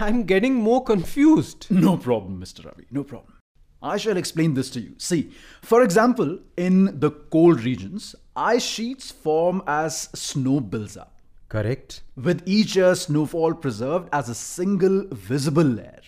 I'm 0.00 0.24
getting 0.24 0.54
more 0.54 0.84
confused. 0.84 1.66
No 1.70 1.96
problem, 1.96 2.40
Mr. 2.40 2.64
Ravi, 2.64 2.86
no 2.90 3.02
problem. 3.04 3.34
I 3.82 3.96
shall 3.96 4.16
explain 4.16 4.54
this 4.54 4.70
to 4.70 4.80
you. 4.80 4.94
See, 4.98 5.30
for 5.62 5.82
example, 5.82 6.38
in 6.56 6.98
the 6.98 7.10
cold 7.10 7.62
regions, 7.62 8.14
ice 8.34 8.64
sheets 8.64 9.10
form 9.10 9.62
as 9.66 10.08
snow 10.14 10.60
builds 10.60 10.96
up, 10.96 11.17
Correct. 11.48 12.02
with 12.14 12.42
each 12.46 12.76
year's 12.76 13.02
snowfall 13.02 13.54
preserved 13.54 14.08
as 14.12 14.28
a 14.28 14.34
single 14.34 15.06
visible 15.10 15.62
layer. 15.64 16.00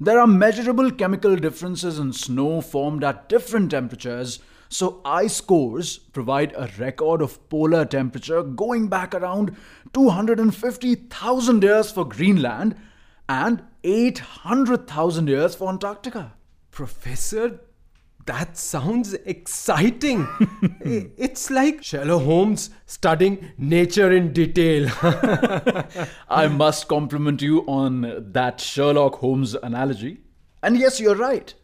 There 0.00 0.18
are 0.20 0.26
measurable 0.26 0.90
chemical 0.92 1.36
differences 1.36 1.98
in 1.98 2.12
snow 2.12 2.60
formed 2.60 3.02
at 3.04 3.28
different 3.28 3.72
temperatures, 3.72 4.38
so 4.68 5.00
ice 5.04 5.40
cores 5.40 5.98
provide 5.98 6.52
a 6.56 6.70
record 6.78 7.20
of 7.20 7.46
polar 7.48 7.84
temperature 7.84 8.42
going 8.42 8.88
back 8.88 9.14
around 9.14 9.56
250,000 9.92 11.62
years 11.62 11.90
for 11.90 12.04
Greenland 12.06 12.76
and 13.28 13.62
800,000 13.84 15.28
years 15.28 15.54
for 15.54 15.68
Antarctica. 15.68 16.32
Professor, 16.70 17.60
that 18.28 18.56
sounds 18.56 19.14
exciting. 19.14 20.26
It's 21.26 21.50
like 21.50 21.82
Sherlock 21.82 22.22
Holmes 22.22 22.70
studying 22.86 23.52
nature 23.56 24.12
in 24.12 24.32
detail. 24.32 24.88
I 26.28 26.46
must 26.48 26.88
compliment 26.88 27.42
you 27.42 27.60
on 27.66 28.32
that 28.32 28.60
Sherlock 28.60 29.16
Holmes 29.16 29.54
analogy. 29.54 30.18
And 30.62 30.78
yes, 30.78 31.00
you're 31.00 31.14
right. 31.16 31.54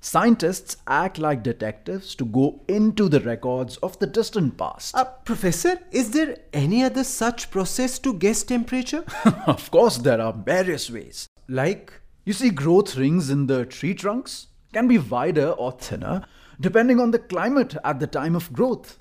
Scientists 0.00 0.78
act 0.86 1.18
like 1.18 1.42
detectives 1.42 2.14
to 2.16 2.24
go 2.24 2.60
into 2.68 3.08
the 3.08 3.20
records 3.20 3.76
of 3.78 3.98
the 3.98 4.06
distant 4.06 4.56
past. 4.56 4.94
uh, 4.96 5.04
professor, 5.04 5.78
is 5.92 6.10
there 6.12 6.38
any 6.52 6.82
other 6.82 7.04
such 7.04 7.50
process 7.50 7.98
to 8.00 8.14
guess 8.14 8.42
temperature? 8.42 9.04
of 9.46 9.70
course, 9.70 9.98
there 9.98 10.20
are 10.20 10.32
various 10.32 10.90
ways. 10.90 11.28
like, 11.48 11.92
You 12.24 12.32
see, 12.32 12.50
growth 12.50 12.96
rings 12.96 13.30
in 13.30 13.46
the 13.46 13.64
tree 13.66 13.94
trunks 13.94 14.46
can 14.72 14.88
be 14.88 14.98
wider 14.98 15.50
or 15.50 15.72
thinner 15.72 16.24
depending 16.60 17.00
on 17.00 17.10
the 17.10 17.18
climate 17.18 17.74
at 17.84 18.00
the 18.00 18.06
time 18.06 18.36
of 18.36 18.52
growth. 18.52 18.98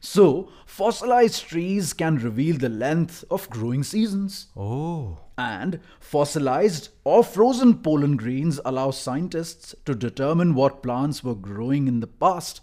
So, 0.00 0.50
fossilized 0.66 1.46
trees 1.46 1.92
can 1.92 2.16
reveal 2.16 2.56
the 2.58 2.68
length 2.68 3.24
of 3.30 3.48
growing 3.50 3.82
seasons. 3.82 4.48
oh, 4.56 5.18
And 5.36 5.80
fossilized 6.00 6.90
or 7.04 7.24
frozen 7.24 7.78
pollen 7.78 8.16
grains 8.16 8.60
allow 8.64 8.90
scientists 8.90 9.74
to 9.84 9.94
determine 9.94 10.54
what 10.54 10.82
plants 10.82 11.24
were 11.24 11.34
growing 11.34 11.88
in 11.88 12.00
the 12.00 12.06
past, 12.06 12.60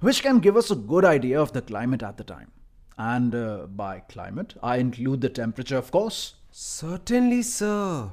which 0.00 0.22
can 0.22 0.38
give 0.38 0.56
us 0.56 0.70
a 0.70 0.76
good 0.76 1.04
idea 1.04 1.40
of 1.40 1.52
the 1.52 1.62
climate 1.62 2.02
at 2.02 2.16
the 2.16 2.24
time. 2.24 2.52
And 2.98 3.34
uh, 3.34 3.66
by 3.66 4.00
climate, 4.00 4.54
I 4.62 4.76
include 4.76 5.22
the 5.22 5.30
temperature, 5.30 5.78
of 5.78 5.90
course. 5.90 6.34
certainly, 6.50 7.42
sir. 7.42 8.12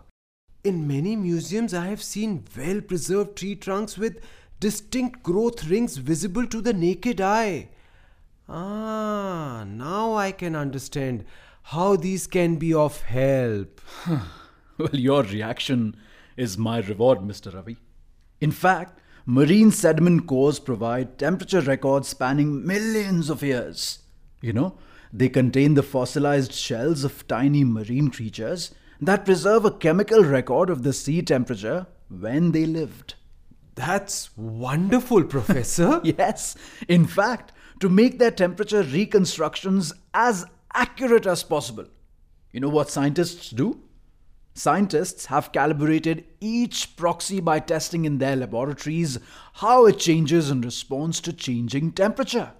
In 0.64 0.88
many 0.88 1.16
museums, 1.16 1.74
I 1.74 1.86
have 1.88 2.04
seen 2.04 2.44
well 2.58 2.82
preserved 2.82 3.38
tree 3.38 3.56
trunks 3.56 3.98
with 3.98 4.20
distinct 4.60 5.24
growth 5.24 5.66
rings 5.66 5.96
visible 5.96 6.46
to 6.48 6.60
the 6.60 6.74
naked 6.74 7.22
eye. 7.22 7.70
Ah, 8.50 9.64
now 9.66 10.16
I 10.16 10.34
can 10.34 10.56
understand 10.58 11.24
how 11.64 11.96
these 11.96 12.28
can 12.28 12.58
be 12.58 12.74
of 12.74 13.02
help. 13.02 13.82
Well, 14.78 14.96
your 14.96 15.24
reaction 15.24 15.98
is 16.38 16.58
my 16.58 16.80
reward, 16.80 17.20
Mr. 17.20 17.54
Ravi. 17.54 17.76
In 18.40 18.52
fact, 18.52 19.02
marine 19.26 19.72
sediment 19.72 20.26
cores 20.26 20.58
provide 20.58 21.18
temperature 21.18 21.60
records 21.60 22.08
spanning 22.08 22.66
millions 22.66 23.30
of 23.30 23.44
years. 23.44 24.00
You 24.40 24.54
know, 24.54 24.78
they 25.12 25.28
contain 25.28 25.74
the 25.74 25.84
fossilized 25.84 26.54
shells 26.54 27.04
of 27.04 27.28
tiny 27.28 27.66
marine 27.66 28.10
creatures 28.10 28.74
that 29.02 29.26
preserve 29.26 29.66
a 29.66 29.72
chemical 29.72 30.24
record 30.24 30.70
of 30.70 30.84
the 30.84 30.94
sea 30.94 31.22
temperature 31.22 31.88
when 32.10 32.52
they 32.52 32.66
lived. 32.66 33.16
That's 33.76 34.36
wonderful, 34.38 35.24
Professor. 35.24 36.02
Yes, 36.04 36.58
in 36.88 37.06
fact, 37.06 37.54
to 37.80 37.88
make 37.88 38.20
their 38.20 38.32
temperature 38.32 38.84
reconstructions 38.84 39.94
as 40.14 40.46
accurate 40.74 41.26
as 41.26 41.44
possible. 41.44 41.86
You 42.52 42.60
know 42.60 42.70
what 42.70 42.90
scientists 42.90 43.50
do? 43.52 43.82
Scientists 44.54 45.28
have 45.28 45.54
calibrated 45.54 46.26
each 46.42 46.98
proxy 46.98 47.40
by 47.40 47.60
testing 47.60 48.04
in 48.04 48.18
their 48.18 48.36
laboratories 48.36 49.18
how 49.54 49.86
it 49.86 50.00
changes 50.00 50.50
in 50.50 50.60
response 50.60 51.22
to 51.22 51.32
changing 51.32 51.94
temperature. 51.94 52.52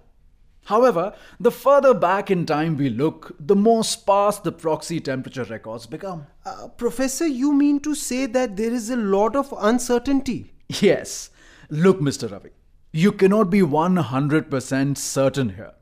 However, 0.70 1.14
the 1.40 1.50
further 1.50 1.92
back 1.92 2.30
in 2.30 2.46
time 2.46 2.76
we 2.76 2.90
look, 2.90 3.34
the 3.40 3.56
more 3.56 3.82
sparse 3.82 4.38
the 4.38 4.52
proxy 4.52 5.00
temperature 5.00 5.42
records 5.42 5.86
become. 5.86 6.28
Uh, 6.46 6.68
Professor, 6.68 7.26
you 7.26 7.52
mean 7.52 7.80
to 7.80 7.96
say 7.96 8.26
that 8.26 8.56
there 8.56 8.72
is 8.72 8.88
a 8.88 8.96
lot 8.96 9.34
of 9.34 9.52
uncertainty? 9.58 10.52
Yes. 10.68 11.30
Look, 11.70 12.00
Mr. 12.00 12.30
Ravi, 12.30 12.50
you 12.92 13.10
cannot 13.10 13.50
be 13.50 13.62
100% 13.62 14.96
certain 14.96 15.48
here. 15.56 15.72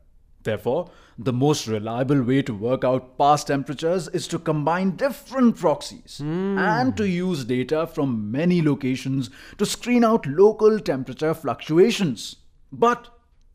Therefore, 0.42 0.90
the 1.18 1.35
most 1.35 1.66
reliable 1.66 2.23
way 2.23 2.40
to 2.40 2.54
work 2.54 2.83
out 2.83 3.18
past 3.18 3.49
temperatures 3.49 4.09
is 4.09 4.26
to 4.28 4.38
combine 4.38 4.92
different 4.97 5.57
proxies 5.59 6.21
and 6.21 6.97
to 6.97 7.07
use 7.07 7.45
data 7.45 7.87
from 7.87 8.30
many 8.30 8.62
locations 8.62 9.28
to 9.59 9.66
screen 9.66 10.02
out 10.02 10.26
local 10.26 10.78
temperature 10.78 11.35
fluctuations. 11.35 12.37
But 12.73 13.09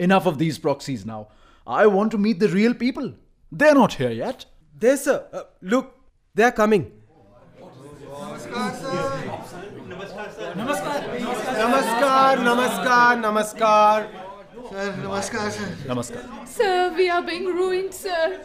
enough 0.07 0.25
of 0.25 0.37
these 0.37 0.57
proxies 0.59 1.05
now. 1.05 1.27
I 1.65 1.87
want 1.87 2.11
to 2.11 2.17
meet 2.17 2.39
the 2.39 2.49
real 2.49 2.73
people. 2.73 3.13
They're 3.51 3.75
not 3.75 3.93
here 3.93 4.11
yet. 4.11 4.45
There, 4.79 4.97
sir. 4.97 5.25
Uh, 5.31 5.43
look, 5.61 5.95
they 6.35 6.43
are 6.43 6.51
coming. 6.51 6.91
Namaskar, 11.63 12.37
namaskar, 12.47 13.13
namaskar. 13.25 13.99
Sir, 14.69 14.93
namaskar, 15.03 15.51
sir. 15.51 15.69
Namaskar. 15.87 16.47
Sir, 16.47 16.93
we 16.97 17.09
are 17.09 17.21
being 17.21 17.45
ruined, 17.45 17.93
sir. 17.93 18.41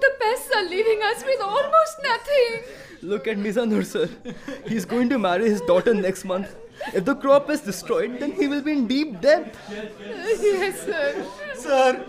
The 0.00 0.10
pests 0.20 0.50
are 0.56 0.64
leaving 0.68 1.00
us 1.10 1.24
with 1.24 1.40
almost 1.40 1.96
nothing. 2.02 2.52
Look 3.02 3.26
at 3.26 3.36
Mizanur, 3.36 3.84
sir. 3.84 4.08
He's 4.66 4.84
going 4.84 5.08
to 5.10 5.18
marry 5.18 5.48
his 5.48 5.60
daughter 5.62 5.94
next 5.94 6.24
month. 6.24 6.54
If 6.92 7.04
the 7.06 7.14
crop 7.14 7.48
is 7.48 7.62
destroyed, 7.62 8.20
then 8.20 8.32
he 8.32 8.48
will 8.48 8.60
be 8.60 8.72
in 8.72 8.86
deep 8.86 9.20
debt. 9.20 9.54
Yes, 9.70 10.84
sir. 10.84 11.26
Sir, 11.54 12.04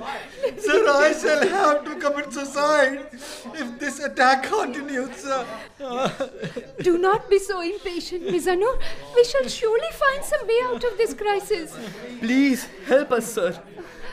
sir, 0.57 0.87
I 0.89 1.13
shall 1.13 1.47
have 1.47 1.85
to 1.85 1.95
commit 1.95 2.33
suicide 2.33 3.07
if 3.13 3.79
this 3.79 3.99
attack 3.99 4.43
continues, 4.43 5.15
sir. 5.15 5.45
Do 6.81 6.97
not 6.97 7.29
be 7.29 7.39
so 7.39 7.61
impatient, 7.61 8.23
Mizanur. 8.23 8.77
We 9.15 9.23
shall 9.23 9.47
surely 9.47 9.91
find 9.93 10.23
some 10.23 10.45
way 10.45 10.59
out 10.65 10.83
of 10.83 10.97
this 10.97 11.13
crisis. 11.13 11.73
Please 12.19 12.67
help 12.85 13.13
us, 13.13 13.33
sir. 13.33 13.57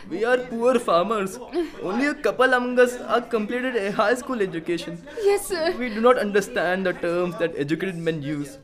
We 0.08 0.24
are 0.24 0.38
poor 0.38 0.78
farmers. 0.78 1.38
Only 1.82 2.06
a 2.06 2.14
couple 2.14 2.52
among 2.52 2.78
us 2.78 2.96
are 2.96 3.20
completed 3.20 3.76
a 3.76 3.90
high 3.92 4.14
school 4.14 4.42
education. 4.42 5.02
Yes, 5.22 5.46
sir. 5.46 5.74
We 5.78 5.88
do 5.88 6.00
not 6.00 6.18
understand 6.18 6.86
the 6.86 6.92
terms 6.92 7.38
that 7.38 7.54
educated 7.56 7.96
men 7.96 8.22
use. 8.22 8.58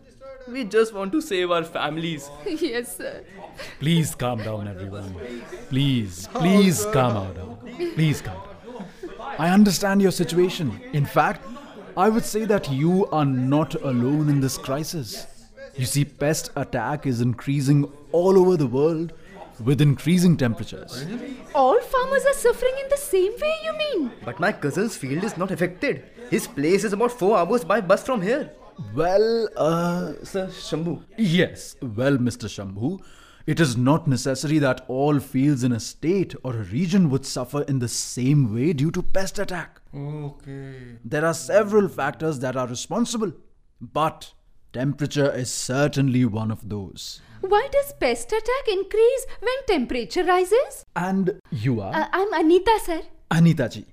We 0.49 0.65
just 0.65 0.93
want 0.93 1.13
to 1.13 1.21
save 1.21 1.51
our 1.51 1.65
families. 1.65 2.29
Yes, 2.47 2.97
sir. 2.97 3.25
Please 3.79 4.15
calm 4.15 4.39
down, 4.43 4.69
everyone. 4.69 5.15
Please, 5.69 6.29
please 6.35 6.85
oh, 6.85 6.93
calm 6.93 7.35
down. 7.35 7.59
Please 7.95 8.21
calm 8.21 8.37
down. 8.37 9.35
I 9.39 9.51
understand 9.51 10.03
your 10.03 10.11
situation. 10.11 10.81
In 10.93 11.05
fact, 11.07 11.45
I 11.97 12.09
would 12.09 12.25
say 12.25 12.45
that 12.45 12.71
you 12.71 13.07
are 13.07 13.25
not 13.25 13.75
alone 13.77 14.29
in 14.29 14.41
this 14.41 14.59
crisis. 14.59 15.27
You 15.77 15.87
see, 15.87 16.05
pest 16.05 16.51
attack 16.57 17.07
is 17.07 17.21
increasing 17.21 17.91
all 18.13 18.39
over 18.39 18.57
the 18.57 18.67
world 18.67 19.13
with 19.65 19.81
increasing 19.81 20.37
temperatures. 20.37 21.05
All 21.55 21.81
farmers 21.81 22.25
are 22.25 22.33
suffering 22.35 22.73
in 22.83 22.89
the 22.89 22.97
same 22.97 23.33
way, 23.41 23.55
you 23.65 23.73
mean? 23.79 24.13
But 24.25 24.41
my 24.41 24.53
cousin's 24.53 24.97
field 24.97 25.25
is 25.25 25.37
not 25.37 25.51
affected. 25.51 26.05
His 26.31 26.47
place 26.47 26.85
is 26.85 26.93
about 26.93 27.13
four 27.13 27.37
hours 27.39 27.65
by 27.65 27.81
bus 27.81 28.03
from 28.05 28.23
here. 28.23 28.53
Well, 28.95 29.49
uh, 29.57 30.15
Sir 30.25 30.47
Shambhu. 30.47 31.03
yes, 31.19 31.77
well, 31.83 32.17
Mr. 32.17 32.49
Shambhu, 32.49 33.01
it 33.47 33.61
is 33.61 33.77
not 33.77 34.07
necessary 34.07 34.59
that 34.59 34.85
all 34.89 35.19
fields 35.19 35.65
in 35.65 35.73
a 35.73 35.81
state 35.81 36.35
or 36.43 36.55
a 36.57 36.63
region 36.65 37.11
would 37.11 37.27
suffer 37.27 37.63
in 37.63 37.79
the 37.81 37.89
same 37.89 38.55
way 38.55 38.73
due 38.73 38.91
to 38.93 39.03
pest 39.03 39.39
attack. 39.39 39.81
Okay. 39.95 40.75
There 41.05 41.27
are 41.27 41.35
several 41.35 41.89
factors 41.89 42.39
that 42.41 42.57
are 42.57 42.67
responsible, 42.67 43.33
but 43.81 44.33
temperature 44.73 45.31
is 45.33 45.51
certainly 45.53 46.25
one 46.25 46.51
of 46.51 46.69
those. 46.69 47.21
Why 47.41 47.69
does 47.73 47.93
pest 47.99 48.33
attack 48.33 48.69
increase 48.69 49.27
when 49.41 49.65
temperature 49.67 50.25
rises? 50.25 50.85
And 50.95 51.41
you 51.51 51.81
are? 51.81 51.95
Uh, 51.95 52.07
I'm 52.13 52.33
Anita, 52.35 52.79
sir. 52.85 53.03
Anita 53.31 53.69
ji. 53.69 53.87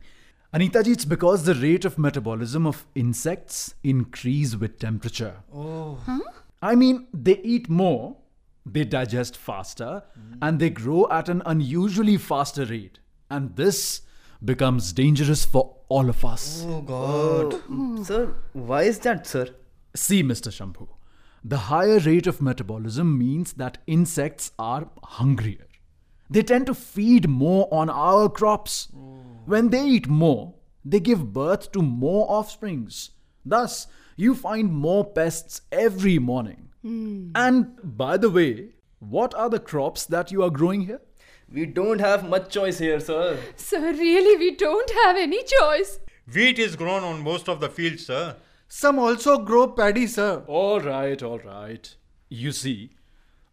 Anita 0.53 0.83
ji, 0.83 0.91
it's 0.91 1.05
because 1.05 1.43
the 1.43 1.55
rate 1.55 1.86
of 1.86 1.97
metabolism 1.97 2.65
of 2.67 2.86
insects 2.95 3.75
increase 3.83 4.55
with 4.55 4.79
temperature. 4.79 5.36
Oh. 5.53 5.99
Huh? 6.05 6.19
I 6.62 6.75
mean, 6.75 7.07
they 7.13 7.38
eat 7.39 7.69
more, 7.69 8.17
they 8.65 8.83
digest 8.83 9.38
faster, 9.38 10.03
and 10.41 10.60
they 10.60 10.69
grow 10.69 11.07
at 11.10 11.29
an 11.29 11.41
unusually 11.45 12.17
faster 12.17 12.65
rate. 12.65 12.99
And 13.29 13.55
this 13.55 14.01
becomes 14.43 14.91
dangerous 14.93 15.45
for 15.45 15.77
all 15.89 16.10
of 16.10 16.25
us. 16.25 16.65
Oh, 16.67 16.81
God. 16.81 17.62
Oh, 17.69 18.03
sir, 18.03 18.33
why 18.53 18.83
is 18.83 18.99
that, 18.99 19.27
sir? 19.27 19.49
See, 19.95 20.23
Mr. 20.23 20.49
Shambhu, 20.49 20.88
the 21.43 21.58
higher 21.58 22.00
rate 22.00 22.28
of 22.28 22.41
metabolism 22.41 23.17
means 23.17 23.54
that 23.54 23.78
insects 23.88 24.52
are 24.58 24.89
hungrier. 25.04 25.67
They 26.30 26.43
tend 26.43 26.65
to 26.65 26.73
feed 26.73 27.30
more 27.30 27.67
on 27.71 27.89
our 27.89 28.30
crops. 28.30 28.89
Oh. 28.95 29.19
When 29.45 29.69
they 29.69 29.86
eat 29.86 30.08
more, 30.08 30.56
they 30.84 31.00
give 31.00 31.34
birth 31.34 31.71
to 31.71 31.82
more 31.82 32.26
offsprings. 32.30 33.12
Thus, 33.45 33.88
you 34.17 34.36
find 34.36 34.73
more 34.73 35.06
pests 35.06 35.62
every 35.71 36.19
morning. 36.19 36.69
Hmm. 36.82 37.32
And 37.36 37.78
by 37.84 38.17
the 38.17 38.30
way, 38.30 38.69
what 39.00 39.34
are 39.36 39.50
the 39.50 39.60
crops 39.60 40.06
that 40.06 40.32
you 40.32 40.43
are 40.43 40.50
growing 40.50 40.82
here? 40.82 41.02
We 41.50 41.65
don't 41.65 42.00
have 42.00 42.28
much 42.28 42.50
choice 42.50 42.78
here, 42.80 43.00
sir. 43.00 43.38
Sir, 43.56 43.93
really, 43.93 44.38
we 44.38 44.56
don't 44.56 44.91
have 45.06 45.15
any 45.15 45.43
choice. 45.43 46.00
Wheat 46.34 46.60
is 46.60 46.76
grown 46.76 47.04
on 47.04 47.23
most 47.23 47.47
of 47.47 47.62
the 47.62 47.69
fields, 47.69 48.06
sir. 48.06 48.36
Some 48.67 48.99
also 48.99 49.38
grow 49.39 49.67
paddy, 49.67 50.08
sir. 50.08 50.43
All 50.47 50.80
right, 50.82 51.21
all 51.23 51.39
right. 51.39 51.95
You 52.30 52.51
see, 52.51 52.91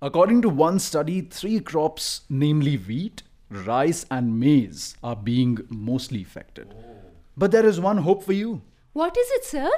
according 0.02 0.42
to 0.42 0.48
one 0.48 0.78
study, 0.78 1.20
three 1.20 1.60
crops, 1.60 2.22
namely 2.28 2.76
wheat, 2.76 3.22
rice, 3.48 4.04
and 4.10 4.38
maize, 4.40 4.96
are 5.02 5.16
being 5.16 5.58
mostly 5.68 6.22
affected. 6.22 6.74
Oh. 6.76 6.96
But 7.36 7.52
there 7.52 7.66
is 7.66 7.80
one 7.80 7.98
hope 7.98 8.24
for 8.24 8.32
you. 8.32 8.62
What 8.92 9.16
is 9.16 9.30
it, 9.32 9.44
sir? 9.44 9.70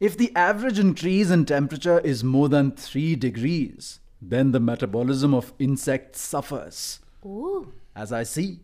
If 0.00 0.16
the 0.16 0.34
average 0.34 0.78
increase 0.78 1.30
in 1.30 1.44
temperature 1.44 2.00
is 2.00 2.24
more 2.24 2.48
than 2.48 2.72
3 2.72 3.14
degrees, 3.16 4.00
then 4.20 4.52
the 4.52 4.60
metabolism 4.60 5.34
of 5.34 5.52
insects 5.58 6.20
suffers. 6.20 7.00
Oh. 7.24 7.68
As 7.94 8.12
I 8.12 8.22
see, 8.22 8.60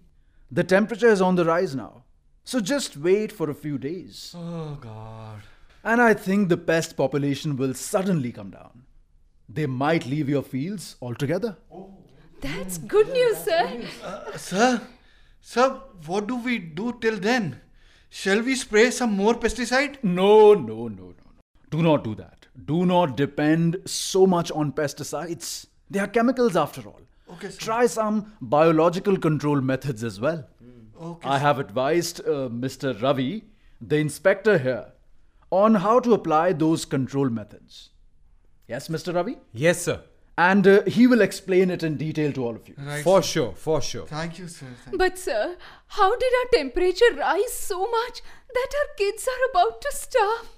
the 0.50 0.64
temperature 0.64 1.08
is 1.08 1.20
on 1.20 1.36
the 1.36 1.44
rise 1.44 1.74
now. 1.74 2.04
So 2.44 2.60
just 2.60 2.96
wait 2.96 3.30
for 3.30 3.50
a 3.50 3.54
few 3.54 3.76
days. 3.76 4.34
Oh, 4.36 4.78
God. 4.80 5.42
And 5.84 6.02
I 6.02 6.14
think 6.14 6.48
the 6.48 6.56
pest 6.56 6.96
population 6.96 7.56
will 7.56 7.74
suddenly 7.74 8.32
come 8.32 8.50
down. 8.50 8.82
They 9.48 9.66
might 9.66 10.06
leave 10.06 10.28
your 10.28 10.42
fields 10.42 10.96
altogether. 11.00 11.56
That's 12.40 12.78
good 12.78 13.08
news, 13.08 13.38
sir. 13.38 13.80
Sir, 14.36 14.82
sir, 15.40 15.80
what 16.06 16.26
do 16.26 16.36
we 16.36 16.58
do 16.58 16.96
till 17.00 17.18
then? 17.18 17.60
Shall 18.10 18.42
we 18.42 18.54
spray 18.54 18.90
some 18.90 19.12
more 19.12 19.34
pesticide? 19.34 20.02
No, 20.02 20.54
no, 20.54 20.88
no, 20.88 20.88
no, 20.88 21.06
no. 21.08 21.14
Do 21.70 21.82
not 21.82 22.04
do 22.04 22.14
that. 22.14 22.46
Do 22.64 22.86
not 22.86 23.16
depend 23.16 23.76
so 23.86 24.26
much 24.26 24.50
on 24.50 24.72
pesticides. 24.72 25.66
They 25.90 25.98
are 25.98 26.06
chemicals 26.06 26.56
after 26.56 26.82
all. 26.82 27.00
Okay, 27.32 27.50
sir. 27.50 27.60
Try 27.60 27.86
some 27.86 28.32
biological 28.40 29.16
control 29.16 29.60
methods 29.60 30.02
as 30.02 30.20
well. 30.20 30.46
Okay. 31.00 31.28
I 31.28 31.38
have 31.38 31.58
advised 31.58 32.20
uh, 32.20 32.48
Mr. 32.48 33.00
Ravi, 33.00 33.44
the 33.80 33.96
inspector 33.96 34.58
here, 34.58 34.86
on 35.50 35.76
how 35.76 35.98
to 36.00 36.12
apply 36.14 36.52
those 36.52 36.84
control 36.84 37.28
methods. 37.30 37.90
Yes, 38.66 38.88
Mr. 38.88 39.14
Ravi? 39.14 39.38
Yes, 39.52 39.82
sir. 39.82 40.00
and 40.40 40.66
uh, 40.70 40.82
he 40.96 41.04
will 41.10 41.22
explain 41.22 41.70
it 41.74 41.82
in 41.86 41.96
detail 41.96 42.32
to 42.34 42.44
all 42.46 42.54
of 42.56 42.68
you. 42.68 42.74
Right. 42.88 43.02
For 43.02 43.22
sure, 43.22 43.52
for 43.54 43.80
sure. 43.82 44.06
Thank 44.06 44.38
you, 44.38 44.46
sir. 44.46 44.66
Thank 44.84 44.98
But, 44.98 45.18
sir, 45.18 45.56
how 45.98 46.10
did 46.16 46.32
our 46.40 46.50
temperature 46.52 47.12
rise 47.16 47.52
so 47.54 47.78
much 47.94 48.20
that 48.58 48.68
our 48.80 48.94
kids 49.00 49.26
are 49.32 49.50
about 49.50 49.80
to 49.80 49.90
starve? 49.92 50.48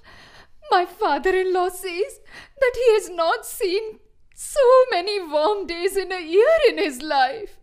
My 0.71 0.85
father 0.85 1.31
in 1.35 1.55
law 1.55 1.69
says 1.71 2.19
that 2.61 2.75
he 2.83 2.93
has 2.97 3.09
not 3.11 3.47
seen 3.47 4.01
so 4.35 4.67
many 4.91 5.17
warm 5.37 5.67
days 5.67 5.97
in 5.97 6.13
a 6.13 6.21
year 6.21 6.59
in 6.69 6.77
his 6.79 7.01
life. 7.01 7.57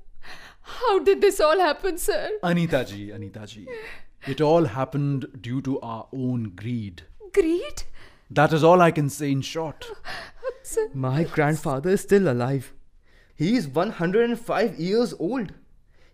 How 0.62 0.98
did 1.00 1.22
this 1.22 1.40
all 1.40 1.60
happen, 1.60 1.98
sir? 1.98 2.32
Anita 2.42 2.84
ji, 2.84 3.12
Anita 3.12 3.46
ji. 3.46 3.68
It 4.26 4.42
all 4.42 4.66
happened 4.66 5.28
due 5.40 5.62
to 5.62 5.80
our 5.82 6.08
own 6.12 6.52
greed. 6.56 7.04
Greed? 7.34 7.84
That 8.30 8.54
is 8.54 8.64
all 8.64 8.82
I 8.82 8.92
can 8.92 9.10
say 9.10 9.32
in 9.32 9.42
short. 9.42 9.86
Sir, 10.64 10.90
My 10.94 11.24
grandfather 11.24 11.92
is 11.92 12.02
still 12.02 12.30
alive. 12.30 12.74
He 13.36 13.56
is 13.56 13.68
105 13.68 14.80
years 14.80 15.14
old. 15.20 15.54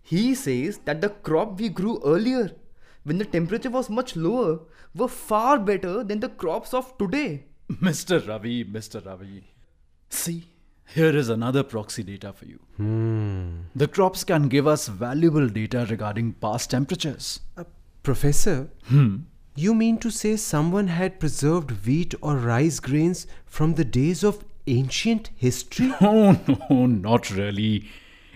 He 0.01 0.35
says 0.35 0.79
that 0.85 1.01
the 1.01 1.09
crop 1.09 1.59
we 1.59 1.69
grew 1.69 2.01
earlier, 2.05 2.51
when 3.03 3.17
the 3.17 3.25
temperature 3.25 3.69
was 3.69 3.89
much 3.89 4.15
lower, 4.15 4.59
were 4.93 5.07
far 5.07 5.57
better 5.57 6.03
than 6.03 6.19
the 6.19 6.29
crops 6.29 6.73
of 6.73 6.95
today. 6.97 7.45
Mr. 7.71 8.27
Ravi, 8.27 8.63
Mr. 8.65 9.03
Ravi. 9.05 9.45
See, 10.09 10.49
here 10.85 11.15
is 11.15 11.29
another 11.29 11.63
proxy 11.63 12.03
data 12.03 12.33
for 12.33 12.45
you. 12.45 12.59
The 13.75 13.87
crops 13.87 14.23
can 14.23 14.49
give 14.49 14.67
us 14.67 14.87
valuable 14.87 15.47
data 15.47 15.87
regarding 15.89 16.33
past 16.33 16.69
temperatures. 16.69 17.39
Uh, 17.57 17.63
Professor, 18.03 18.69
you 19.55 19.73
mean 19.75 19.97
to 19.99 20.09
say 20.09 20.35
someone 20.35 20.87
had 20.87 21.19
preserved 21.19 21.85
wheat 21.85 22.15
or 22.21 22.37
rice 22.37 22.79
grains 22.79 23.27
from 23.45 23.75
the 23.75 23.85
days 23.85 24.23
of 24.23 24.43
ancient 24.67 25.29
history? 25.35 25.93
Oh, 26.01 26.39
no, 26.69 26.85
not 26.85 27.29
really. 27.29 27.87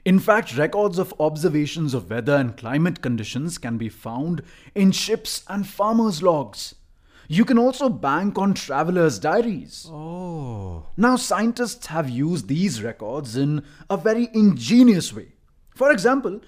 In 0.05 0.19
fact, 0.19 0.57
records 0.57 0.97
of 0.99 1.13
observations 1.19 1.93
of 1.93 2.09
weather 2.09 2.35
and 2.35 2.55
climate 2.55 3.01
conditions 3.01 3.57
can 3.57 3.77
be 3.77 3.89
found 3.89 4.41
in 4.73 4.91
ships 4.91 5.43
and 5.49 5.67
farmers' 5.67 6.23
logs. 6.23 6.75
You 7.27 7.43
can 7.43 7.57
also 7.57 7.89
bank 7.89 8.37
on 8.37 8.53
travelers' 8.53 9.19
diaries. 9.19 9.85
oh. 9.91 10.85
Now, 10.95 11.17
scientists 11.17 11.87
have 11.87 12.09
used 12.09 12.47
these 12.47 12.81
records 12.81 13.35
in 13.35 13.63
a 13.89 13.97
very 13.97 14.29
ingenious 14.33 15.13
way. 15.13 15.33
For 15.75 15.91
example, 15.91 16.39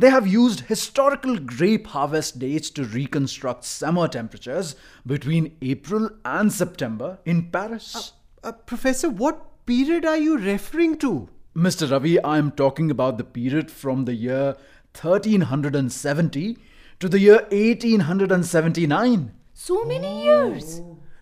they 0.00 0.10
have 0.10 0.26
used 0.28 0.60
historical 0.60 1.38
grape 1.38 1.88
harvest 1.88 2.38
dates 2.38 2.70
to 2.70 2.84
reconstruct 2.84 3.64
summer 3.64 4.06
temperatures 4.06 4.76
between 5.04 5.56
April 5.60 6.10
and 6.24 6.52
September 6.52 7.18
in 7.24 7.50
Paris. 7.50 8.12
Uh, 8.44 8.52
professor, 8.52 9.10
what 9.10 9.66
period 9.66 10.04
are 10.04 10.16
you 10.16 10.38
referring 10.38 10.96
to? 10.98 11.28
Mr. 11.56 11.90
Ravi, 11.90 12.22
I 12.22 12.38
am 12.38 12.52
talking 12.52 12.92
about 12.92 13.18
the 13.18 13.24
period 13.24 13.72
from 13.72 14.04
the 14.04 14.14
year 14.14 14.56
1370 14.94 16.56
to 17.00 17.08
the 17.08 17.18
year 17.18 17.46
1879. 17.50 19.32
so 19.52 19.84
many 19.84 20.24
years. 20.24 20.80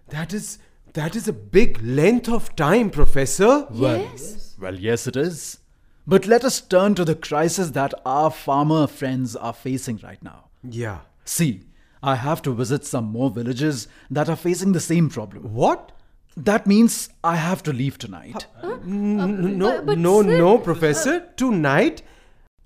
That 0.08 0.34
is 0.34 0.58
that 0.92 1.16
is 1.16 1.26
a 1.28 1.32
big 1.32 1.82
length 1.82 2.28
of 2.28 2.54
time, 2.56 2.90
Professor. 2.90 3.66
Yes. 3.72 4.54
Well, 4.58 4.74
yes, 4.74 5.06
it 5.06 5.16
is. 5.16 5.58
But 6.06 6.26
let 6.26 6.44
us 6.44 6.60
turn 6.60 6.94
to 6.94 7.04
the 7.04 7.14
crisis 7.16 7.70
that 7.70 7.92
our 8.04 8.30
farmer 8.30 8.86
friends 8.86 9.34
are 9.34 9.52
facing 9.52 9.98
right 10.02 10.22
now. 10.22 10.50
Yeah. 10.62 11.00
See, 11.24 11.62
I 12.02 12.14
have 12.14 12.42
to 12.42 12.54
visit 12.54 12.84
some 12.84 13.06
more 13.06 13.30
villages 13.30 13.88
that 14.10 14.28
are 14.28 14.36
facing 14.36 14.72
the 14.72 14.80
same 14.80 15.08
problem. 15.08 15.52
What? 15.52 15.92
That 16.36 16.66
means 16.66 17.08
I 17.24 17.36
have 17.36 17.62
to 17.64 17.72
leave 17.72 17.98
tonight. 17.98 18.46
N- 18.62 19.20
uh, 19.20 19.26
no, 19.26 19.70
but- 19.78 19.86
but 19.86 19.98
no, 19.98 20.22
sir- 20.22 20.38
no, 20.38 20.58
Professor. 20.58 21.14
Uh, 21.14 21.20
tonight, 21.36 22.02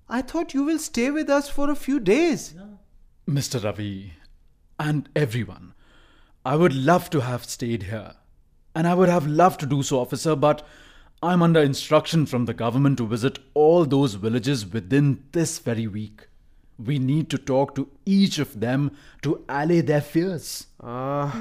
I 0.08 0.22
thought 0.22 0.54
you 0.54 0.64
will 0.64 0.78
stay 0.78 1.10
with 1.10 1.30
us 1.30 1.48
for 1.48 1.70
a 1.70 1.76
few 1.76 2.00
days. 2.00 2.54
Mr. 3.28 3.62
Ravi 3.62 4.14
and 4.78 5.08
everyone, 5.14 5.72
I 6.44 6.56
would 6.56 6.74
love 6.74 7.10
to 7.10 7.20
have 7.20 7.44
stayed 7.44 7.84
here. 7.84 8.14
And 8.74 8.86
I 8.86 8.94
would 8.94 9.08
have 9.08 9.26
loved 9.26 9.60
to 9.60 9.66
do 9.66 9.82
so, 9.82 10.00
officer, 10.00 10.34
but 10.36 10.66
I'm 11.22 11.42
under 11.42 11.60
instruction 11.60 12.24
from 12.24 12.46
the 12.46 12.54
government 12.54 12.96
to 12.96 13.06
visit 13.06 13.40
all 13.52 13.84
those 13.84 14.14
villages 14.14 14.64
within 14.64 15.22
this 15.32 15.58
very 15.58 15.86
week. 15.86 16.28
We 16.78 16.98
need 16.98 17.28
to 17.28 17.36
talk 17.36 17.74
to 17.74 17.90
each 18.06 18.38
of 18.38 18.60
them 18.60 18.92
to 19.20 19.44
allay 19.46 19.82
their 19.82 20.00
fears. 20.00 20.68
Ah, 20.82 21.38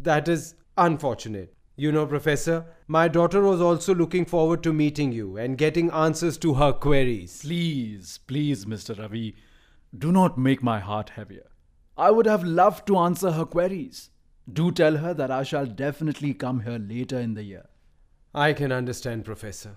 that 0.00 0.28
is 0.28 0.54
unfortunate. 0.78 1.52
You 1.76 1.92
know, 1.92 2.06
Professor, 2.06 2.64
my 2.88 3.06
daughter 3.06 3.42
was 3.42 3.60
also 3.60 3.94
looking 3.94 4.24
forward 4.24 4.62
to 4.62 4.72
meeting 4.72 5.12
you 5.12 5.36
and 5.36 5.58
getting 5.58 5.90
answers 5.90 6.38
to 6.38 6.54
her 6.54 6.72
queries. 6.72 7.42
Please, 7.42 8.18
please, 8.26 8.64
Mr. 8.64 8.98
Ravi, 8.98 9.36
do 9.98 10.10
not 10.10 10.38
make 10.38 10.62
my 10.62 10.80
heart 10.80 11.10
heavier. 11.10 11.50
I 11.98 12.12
would 12.12 12.24
have 12.24 12.44
loved 12.44 12.86
to 12.86 12.96
answer 12.96 13.32
her 13.32 13.44
queries. 13.44 14.08
Do 14.50 14.72
tell 14.72 14.96
her 14.96 15.12
that 15.12 15.30
I 15.30 15.42
shall 15.42 15.66
definitely 15.66 16.32
come 16.32 16.60
here 16.60 16.78
later 16.78 17.18
in 17.18 17.34
the 17.34 17.42
year. 17.42 17.66
I 18.36 18.52
can 18.52 18.70
understand, 18.70 19.24
Professor. 19.24 19.76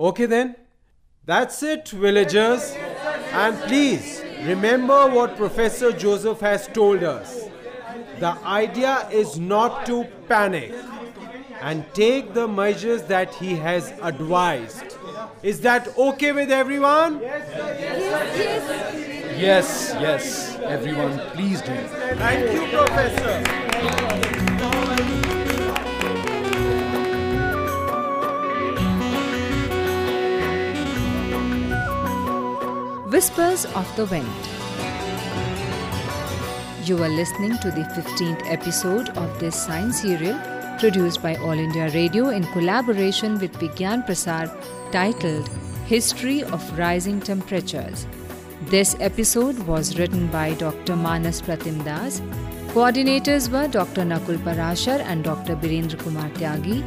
Okay, 0.00 0.24
then. 0.24 0.56
That's 1.26 1.62
it, 1.62 1.86
villagers. 1.90 2.74
And 3.32 3.56
please 3.64 4.22
remember 4.44 5.06
what 5.08 5.36
Professor 5.36 5.92
Joseph 5.92 6.40
has 6.40 6.66
told 6.68 7.04
us. 7.04 7.44
The 8.20 8.38
idea 8.44 9.06
is 9.10 9.38
not 9.38 9.84
to 9.86 10.04
panic 10.28 10.72
and 11.60 11.84
take 11.92 12.32
the 12.32 12.48
measures 12.48 13.02
that 13.02 13.34
he 13.34 13.54
has 13.56 13.92
advised. 14.00 14.96
Is 15.42 15.60
that 15.60 15.96
okay 15.98 16.32
with 16.32 16.50
everyone? 16.50 17.20
Yes, 17.20 17.50
yes, 19.38 19.38
yes, 19.38 19.96
yes 20.00 20.58
everyone, 20.62 21.18
please 21.30 21.60
do. 21.60 21.74
Thank 22.16 22.52
you, 22.52 22.78
Professor. 22.78 23.61
Whispers 33.22 33.66
of 33.76 33.88
the 33.94 34.04
Wind. 34.06 34.46
You 36.84 37.00
are 37.04 37.08
listening 37.08 37.52
to 37.58 37.70
the 37.70 37.84
15th 37.96 38.42
episode 38.52 39.10
of 39.10 39.38
this 39.38 39.54
science 39.54 40.00
serial 40.00 40.40
produced 40.80 41.22
by 41.22 41.36
All 41.36 41.52
India 41.52 41.88
Radio 41.90 42.30
in 42.30 42.42
collaboration 42.54 43.38
with 43.38 43.52
Vigyan 43.60 44.04
Prasar 44.04 44.48
titled 44.90 45.48
History 45.86 46.42
of 46.42 46.66
Rising 46.76 47.20
Temperatures. 47.20 48.08
This 48.74 48.96
episode 48.98 49.56
was 49.68 49.96
written 50.00 50.26
by 50.26 50.54
Dr. 50.54 50.96
Manas 50.96 51.40
Pratim 51.40 51.84
Das. 51.84 52.20
Coordinators 52.72 53.48
were 53.52 53.68
Dr. 53.68 54.02
Nakul 54.02 54.42
Parashar 54.48 54.98
and 54.98 55.22
Dr. 55.22 55.54
Birendra 55.54 56.00
Kumar 56.00 56.28
Tyagi. 56.30 56.82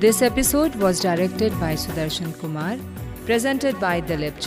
This 0.00 0.22
episode 0.22 0.74
was 0.76 0.98
directed 0.98 1.60
by 1.60 1.74
Sudarshan 1.74 2.34
Kumar, 2.38 2.78
presented 3.26 3.78
by 3.78 4.00
Dilip 4.00 4.40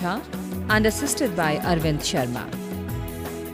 and 0.69 0.85
assisted 0.85 1.35
by 1.35 1.57
Arvind 1.57 1.99
Sharma. 1.99 2.45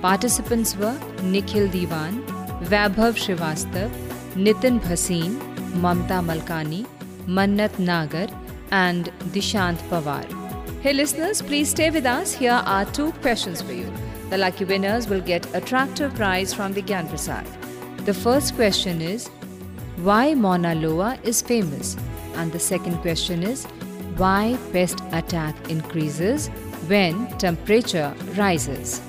Participants 0.01 0.75
were 0.75 0.97
Nikhil 1.21 1.67
Diwan, 1.67 2.23
Vaibhav 2.65 3.17
Srivastav, 3.23 3.89
Nitin 4.35 4.79
Bhasin, 4.79 5.39
Mamta 5.73 6.21
Malkani, 6.29 6.85
Mannat 7.27 7.77
Nagar, 7.79 8.27
and 8.71 9.11
Dishant 9.31 9.77
Pawar. 9.89 10.25
Hey 10.81 10.93
listeners, 10.93 11.41
please 11.41 11.69
stay 11.69 11.89
with 11.89 12.05
us. 12.05 12.33
Here 12.33 12.61
are 12.65 12.85
two 12.85 13.11
questions 13.21 13.61
for 13.61 13.73
you. 13.73 13.89
The 14.29 14.37
lucky 14.37 14.65
winners 14.65 15.07
will 15.07 15.21
get 15.21 15.47
a 15.55 15.61
tractor 15.61 16.09
prize 16.09 16.53
from 16.53 16.73
the 16.73 16.81
Prasad. 16.81 17.45
The 18.05 18.13
first 18.13 18.55
question 18.55 19.01
is 19.01 19.27
Why 19.97 20.33
Mauna 20.33 20.75
Loa 20.75 21.17
is 21.23 21.41
famous? 21.41 21.95
And 22.35 22.51
the 22.51 22.59
second 22.59 22.97
question 22.97 23.43
is 23.43 23.65
Why 24.17 24.57
pest 24.73 25.01
attack 25.11 25.69
increases 25.69 26.49
when 26.87 27.27
temperature 27.37 28.15
rises? 28.35 28.99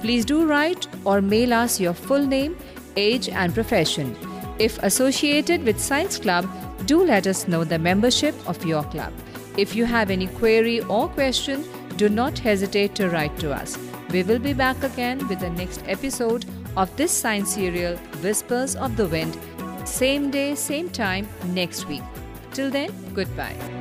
Please 0.00 0.24
do 0.24 0.46
write 0.46 0.86
or 1.04 1.20
mail 1.20 1.52
us 1.52 1.80
your 1.80 1.94
full 1.94 2.24
name, 2.24 2.56
age, 2.96 3.28
and 3.28 3.52
profession. 3.54 4.16
If 4.58 4.78
associated 4.82 5.64
with 5.64 5.80
Science 5.80 6.18
Club, 6.18 6.48
do 6.86 7.04
let 7.04 7.26
us 7.26 7.46
know 7.46 7.64
the 7.64 7.78
membership 7.78 8.34
of 8.48 8.64
your 8.64 8.82
club. 8.84 9.12
If 9.56 9.74
you 9.74 9.84
have 9.84 10.10
any 10.10 10.26
query 10.26 10.80
or 10.80 11.08
question, 11.08 11.64
do 11.96 12.08
not 12.08 12.38
hesitate 12.38 12.94
to 12.96 13.08
write 13.08 13.38
to 13.40 13.52
us. 13.52 13.78
We 14.10 14.22
will 14.22 14.38
be 14.38 14.52
back 14.52 14.82
again 14.82 15.26
with 15.28 15.40
the 15.40 15.50
next 15.50 15.82
episode 15.86 16.44
of 16.76 16.94
this 16.96 17.12
science 17.12 17.54
serial, 17.54 17.96
Whispers 18.22 18.76
of 18.76 18.96
the 18.96 19.06
Wind, 19.06 19.36
same 19.84 20.30
day, 20.30 20.54
same 20.54 20.90
time 20.90 21.28
next 21.46 21.86
week. 21.88 22.02
Till 22.52 22.70
then, 22.70 22.90
goodbye. 23.14 23.77